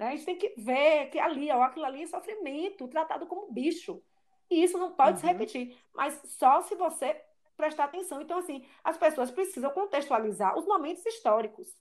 Né? 0.02 0.08
A 0.08 0.12
gente 0.16 0.26
tem 0.26 0.36
que 0.36 0.56
ver 0.58 1.12
que 1.12 1.20
ali, 1.20 1.52
ó, 1.52 1.62
aquilo 1.62 1.86
ali 1.86 2.02
é 2.02 2.08
sofrimento, 2.08 2.88
tratado 2.88 3.28
como 3.28 3.54
bicho. 3.54 4.02
E 4.50 4.64
isso 4.64 4.76
não 4.76 4.92
pode 4.94 5.12
uhum. 5.12 5.18
se 5.18 5.26
repetir. 5.28 5.78
Mas 5.94 6.20
só 6.26 6.60
se 6.64 6.74
você 6.74 7.22
prestar 7.56 7.84
atenção. 7.84 8.20
Então, 8.20 8.40
assim, 8.40 8.66
as 8.84 8.98
pessoas 8.98 9.30
precisam 9.30 9.70
contextualizar 9.70 10.58
os 10.58 10.66
momentos 10.66 11.06
históricos. 11.06 11.78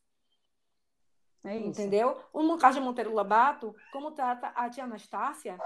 É 1.42 1.56
isso. 1.56 1.68
Entendeu? 1.68 2.22
No 2.34 2.58
caso 2.58 2.78
de 2.78 2.84
Monteiro 2.84 3.14
Lobato, 3.14 3.74
como 3.90 4.10
trata 4.12 4.48
a 4.48 4.68
tia 4.68 4.84
Anastácia, 4.84 5.58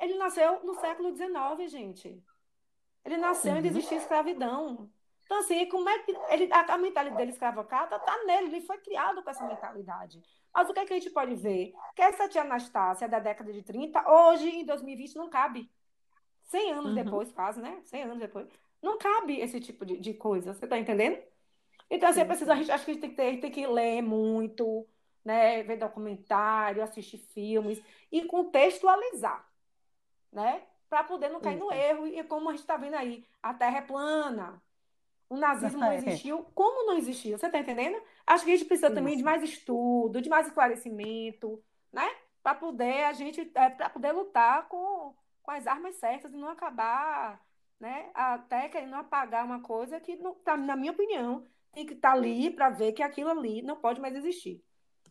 ele 0.00 0.16
nasceu 0.16 0.64
no 0.64 0.76
século 0.76 1.12
XIX, 1.12 1.68
gente. 1.68 2.22
Ele 3.04 3.16
nasceu 3.16 3.54
uhum. 3.54 3.64
e 3.64 3.66
existia 3.66 3.98
escravidão. 3.98 4.88
Então, 5.24 5.40
assim, 5.40 5.68
como 5.68 5.88
é 5.88 5.98
que 5.98 6.16
ele, 6.28 6.52
a, 6.52 6.60
a 6.72 6.78
mentalidade 6.78 7.16
dele 7.16 7.32
escravocrata 7.32 7.96
está 7.96 8.24
nele, 8.24 8.46
ele 8.46 8.60
foi 8.60 8.78
criado 8.78 9.24
com 9.24 9.30
essa 9.30 9.44
mentalidade. 9.44 10.22
Mas 10.56 10.70
o 10.70 10.72
que, 10.72 10.80
é 10.80 10.86
que 10.86 10.94
a 10.94 10.98
gente 10.98 11.10
pode 11.10 11.34
ver? 11.34 11.74
Que 11.94 12.00
essa 12.00 12.26
tia 12.30 12.40
Anastácia 12.40 13.06
da 13.06 13.18
década 13.18 13.52
de 13.52 13.62
30, 13.62 14.10
hoje, 14.10 14.48
em 14.48 14.64
2020, 14.64 15.14
não 15.16 15.28
cabe. 15.28 15.70
100 16.44 16.72
anos 16.72 16.86
uhum. 16.86 16.94
depois, 16.94 17.30
quase, 17.30 17.60
né? 17.60 17.78
100 17.84 18.02
anos 18.04 18.18
depois. 18.18 18.48
Não 18.82 18.96
cabe 18.96 19.38
esse 19.38 19.60
tipo 19.60 19.84
de, 19.84 19.98
de 19.98 20.14
coisa. 20.14 20.54
Você 20.54 20.64
está 20.64 20.78
entendendo? 20.78 21.22
Então, 21.90 22.08
assim, 22.08 22.24
precisa, 22.24 22.54
a 22.54 22.56
gente, 22.56 22.72
acho 22.72 22.86
que 22.86 22.90
a 22.90 22.94
gente 22.94 23.02
tem 23.02 23.10
que, 23.10 23.16
ter, 23.16 23.36
tem 23.38 23.50
que 23.50 23.66
ler 23.66 24.00
muito, 24.00 24.88
né? 25.22 25.62
ver 25.62 25.76
documentário, 25.76 26.82
assistir 26.82 27.18
filmes 27.18 27.78
e 28.10 28.24
contextualizar, 28.24 29.46
né? 30.32 30.62
Para 30.88 31.04
poder 31.04 31.28
não 31.28 31.40
cair 31.40 31.56
Isso. 31.56 31.64
no 31.66 31.70
erro. 31.70 32.06
E 32.06 32.24
como 32.24 32.48
a 32.48 32.52
gente 32.52 32.62
está 32.62 32.78
vendo 32.78 32.94
aí, 32.94 33.28
a 33.42 33.52
Terra 33.52 33.76
é 33.76 33.82
plana. 33.82 34.62
O 35.28 35.36
nazismo 35.36 35.80
não 35.80 35.92
existiu. 35.92 36.44
Como 36.54 36.86
não 36.86 36.98
existiu? 36.98 37.36
Você 37.36 37.46
está 37.46 37.58
entendendo? 37.58 38.00
Acho 38.26 38.44
que 38.44 38.52
a 38.52 38.56
gente 38.56 38.66
precisa 38.66 38.86
Isso. 38.86 38.94
também 38.94 39.16
de 39.16 39.22
mais 39.22 39.42
estudo, 39.42 40.22
de 40.22 40.28
mais 40.28 40.46
esclarecimento, 40.46 41.62
né? 41.92 42.08
Para 42.42 42.54
poder 42.54 43.04
a 43.04 43.12
gente, 43.12 43.40
é, 43.54 43.70
para 43.70 43.90
poder 43.90 44.12
lutar 44.12 44.68
com, 44.68 45.14
com 45.42 45.50
as 45.50 45.66
armas 45.66 45.96
certas 45.96 46.32
e 46.32 46.36
não 46.36 46.48
acabar, 46.48 47.44
né? 47.80 48.10
Até 48.14 48.68
querendo 48.68 48.94
apagar 48.94 49.44
uma 49.44 49.60
coisa 49.60 49.98
que, 49.98 50.16
não, 50.16 50.34
tá, 50.34 50.56
na 50.56 50.76
minha 50.76 50.92
opinião, 50.92 51.44
tem 51.72 51.84
que 51.84 51.94
estar 51.94 52.10
tá 52.10 52.14
ali 52.14 52.50
para 52.50 52.70
ver 52.70 52.92
que 52.92 53.02
aquilo 53.02 53.30
ali 53.30 53.62
não 53.62 53.76
pode 53.76 54.00
mais 54.00 54.14
existir. 54.14 54.62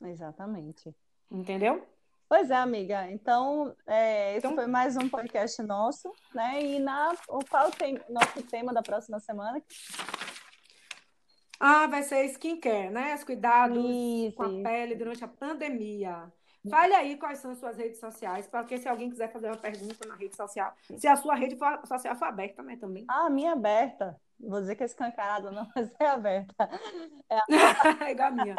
Exatamente. 0.02 0.96
Entendeu? 1.30 1.86
Pois 2.28 2.50
é, 2.50 2.56
amiga. 2.56 3.10
Então, 3.12 3.76
é, 3.86 4.32
esse 4.32 4.40
então... 4.40 4.56
foi 4.56 4.66
mais 4.66 4.98
um 4.98 5.08
podcast 5.08 5.62
nosso, 5.62 6.12
né? 6.34 6.62
E 6.62 6.80
na, 6.80 7.14
qual 7.50 7.70
tem 7.72 8.00
nosso 8.10 8.42
tema 8.44 8.74
da 8.74 8.82
próxima 8.82 9.20
semana? 9.20 9.62
Ah, 11.60 11.86
vai 11.88 12.02
ser 12.02 12.26
skincare, 12.26 12.90
né? 12.90 13.14
Os 13.14 13.24
cuidados 13.24 13.78
isso, 13.78 14.36
com 14.36 14.44
a 14.44 14.64
pele 14.64 14.96
durante 14.96 15.24
a 15.24 15.28
pandemia. 15.28 16.32
Fale 16.68 16.96
aí 16.96 17.16
quais 17.18 17.38
são 17.40 17.52
as 17.52 17.60
suas 17.60 17.78
redes 17.78 18.00
sociais, 18.00 18.48
porque 18.48 18.80
se 18.80 18.90
alguém 18.90 19.10
quiser 19.10 19.32
fazer 19.32 19.48
uma 19.48 19.58
pergunta 19.58 20.08
na 20.08 20.16
rede 20.16 20.36
social, 20.36 20.74
se 20.98 21.08
a 21.08 21.16
sua 21.16 21.36
rede 21.36 21.56
social 21.86 22.16
for 22.16 22.26
aberta 22.26 22.64
né, 22.64 22.76
também. 22.76 23.06
Ah, 23.08 23.28
a 23.28 23.30
minha 23.30 23.52
é 23.52 23.54
aberta. 23.54 24.20
Vou 24.40 24.60
dizer 24.60 24.76
que 24.76 24.82
é 24.82 24.88
escancarada, 24.88 25.52
não, 25.52 25.68
mas 25.76 25.92
é 26.00 26.08
aberta. 26.08 26.70
É, 27.30 27.40
é 28.10 28.12
igual 28.12 28.30
a 28.30 28.32
minha. 28.32 28.56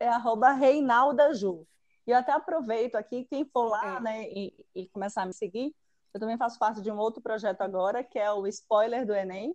É 0.00 0.08
arroba 0.08 0.50
Reinalda 0.50 1.32
Ju. 1.34 1.64
E 2.06 2.10
eu 2.10 2.16
até 2.16 2.32
aproveito 2.32 2.94
aqui, 2.94 3.24
quem 3.24 3.44
for 3.44 3.68
lá 3.68 3.96
é. 3.96 4.00
né, 4.00 4.28
e, 4.30 4.66
e, 4.74 4.88
começar 4.88 5.22
a 5.22 5.26
me 5.26 5.34
seguir, 5.34 5.74
eu 6.12 6.20
também 6.20 6.36
faço 6.36 6.58
parte 6.58 6.80
de 6.80 6.90
um 6.90 6.98
outro 6.98 7.22
projeto 7.22 7.60
agora, 7.60 8.02
que 8.02 8.18
é 8.18 8.32
o 8.32 8.46
Spoiler 8.46 9.06
do 9.06 9.14
Enem. 9.14 9.54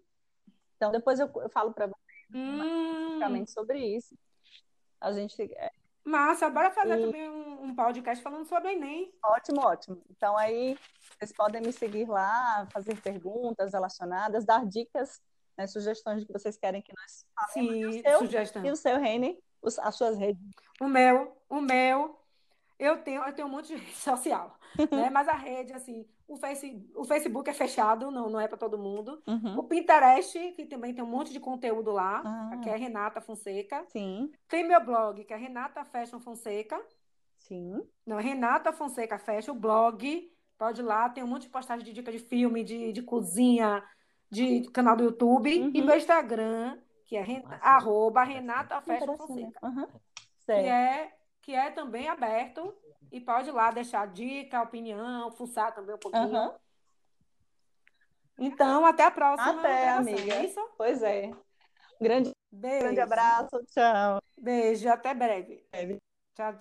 Então, 0.77 0.91
depois 0.91 1.19
eu, 1.19 1.29
eu 1.35 1.49
falo 1.49 1.73
para 1.73 1.87
vocês 1.87 2.29
hum. 2.33 2.57
especificamente 2.57 3.51
sobre 3.51 3.79
isso. 3.79 4.15
A 5.01 5.11
gente. 5.11 5.41
É... 5.41 5.71
Massa, 6.03 6.49
bora 6.49 6.69
fazer 6.71 6.99
e... 6.99 7.05
também 7.05 7.29
um, 7.29 7.63
um, 7.63 7.75
podcast 7.75 8.23
falando 8.23 8.45
sobre 8.45 8.69
o 8.69 8.71
Enem. 8.71 9.11
Ótimo, 9.23 9.61
ótimo. 9.61 10.01
Então, 10.09 10.37
aí, 10.37 10.77
vocês 11.17 11.33
podem 11.33 11.61
me 11.61 11.73
seguir 11.73 12.07
lá, 12.07 12.67
fazer 12.71 13.01
perguntas 13.01 13.73
relacionadas, 13.73 14.45
dar 14.45 14.65
dicas, 14.65 15.19
né, 15.57 15.65
sugestões 15.65 16.21
de 16.21 16.27
que 16.27 16.33
vocês 16.33 16.57
querem 16.57 16.81
que 16.81 16.93
nós 16.95 17.25
falemos. 17.35 17.73
Sim, 17.73 17.79
e 17.79 17.85
o 17.85 18.01
seu, 18.01 18.19
sugestão. 18.19 18.65
E 18.65 18.71
o 18.71 18.75
seu, 18.75 18.97
as 19.81 19.95
suas 19.95 20.17
redes. 20.17 20.41
O 20.79 20.87
meu, 20.87 21.35
o 21.49 21.59
meu 21.59 22.24
eu 22.77 22.97
tenho, 23.03 23.23
eu 23.23 23.33
tenho 23.33 23.47
um 23.47 23.51
monte 23.51 23.67
de 23.67 23.75
rede 23.81 23.95
social, 23.95 24.57
né? 24.91 25.09
Mas 25.11 25.27
a 25.27 25.33
rede, 25.33 25.73
assim, 25.73 26.05
o, 26.27 26.35
face, 26.35 26.85
o 26.95 27.03
Facebook 27.03 27.49
é 27.49 27.53
fechado, 27.53 28.11
não, 28.11 28.29
não 28.29 28.39
é 28.39 28.47
para 28.47 28.57
todo 28.57 28.77
mundo. 28.77 29.21
Uhum. 29.27 29.59
O 29.59 29.63
Pinterest, 29.63 30.37
que 30.53 30.65
também 30.65 30.93
tem 30.93 31.03
um 31.03 31.07
monte 31.07 31.31
de 31.31 31.39
conteúdo 31.39 31.91
lá, 31.91 32.21
ah. 32.25 32.57
que 32.61 32.69
é 32.69 32.75
Renata 32.75 33.21
Fonseca. 33.21 33.85
Sim. 33.89 34.31
Tem 34.47 34.67
meu 34.67 34.83
blog, 34.83 35.23
que 35.23 35.33
é 35.33 35.37
Renata 35.37 35.83
Fashion 35.85 36.19
Fonseca. 36.19 36.81
Sim. 37.37 37.81
Não, 38.05 38.17
Renata 38.17 38.73
Fonseca 38.73 39.17
Fashion, 39.17 39.53
o 39.53 39.59
blog. 39.59 40.31
Pode 40.57 40.81
ir 40.81 40.85
lá, 40.85 41.09
tem 41.09 41.23
um 41.23 41.27
monte 41.27 41.43
de 41.43 41.49
postagem 41.49 41.83
de 41.83 41.91
dica 41.91 42.11
de 42.11 42.19
filme, 42.19 42.63
de, 42.63 42.93
de 42.93 43.01
cozinha, 43.01 43.83
de 44.31 44.61
canal 44.71 44.95
do 44.95 45.03
YouTube. 45.03 45.59
Uhum. 45.59 45.71
E 45.73 45.81
meu 45.81 45.97
Instagram, 45.97 46.79
que 47.05 47.17
é 47.17 47.21
ren, 47.21 47.43
arroba 47.61 48.23
Renata 48.23 48.81
Fashion 48.81 49.17
Fonseca. 49.17 49.59
Uhum. 49.61 49.87
Que 50.45 50.51
é 50.51 51.11
que 51.45 51.53
é 51.53 51.69
também 51.69 52.09
aberto 52.09 52.75
e 53.11 53.21
pode 53.21 53.49
ir 53.49 53.51
lá 53.51 53.69
deixar 53.69 54.07
dica, 54.07 54.63
opinião, 54.63 55.29
fuçar 55.31 55.75
também 55.75 55.93
um 55.93 55.99
pouquinho. 55.99 56.27
Uhum. 56.27 56.51
Então, 58.39 58.83
até 58.83 59.03
a 59.03 59.11
próxima. 59.11 59.59
Até, 59.59 59.89
amiga. 59.89 60.33
É 60.33 60.45
isso? 60.45 60.59
Pois 60.75 61.03
é. 61.03 61.31
Grande, 62.01 62.31
Beijo. 62.51 62.79
grande 62.79 62.99
abraço. 62.99 63.63
Tchau. 63.67 64.19
Beijo, 64.35 64.89
até 64.89 65.13
breve. 65.13 65.63
Tchau, 66.33 66.51
tchau. 66.53 66.59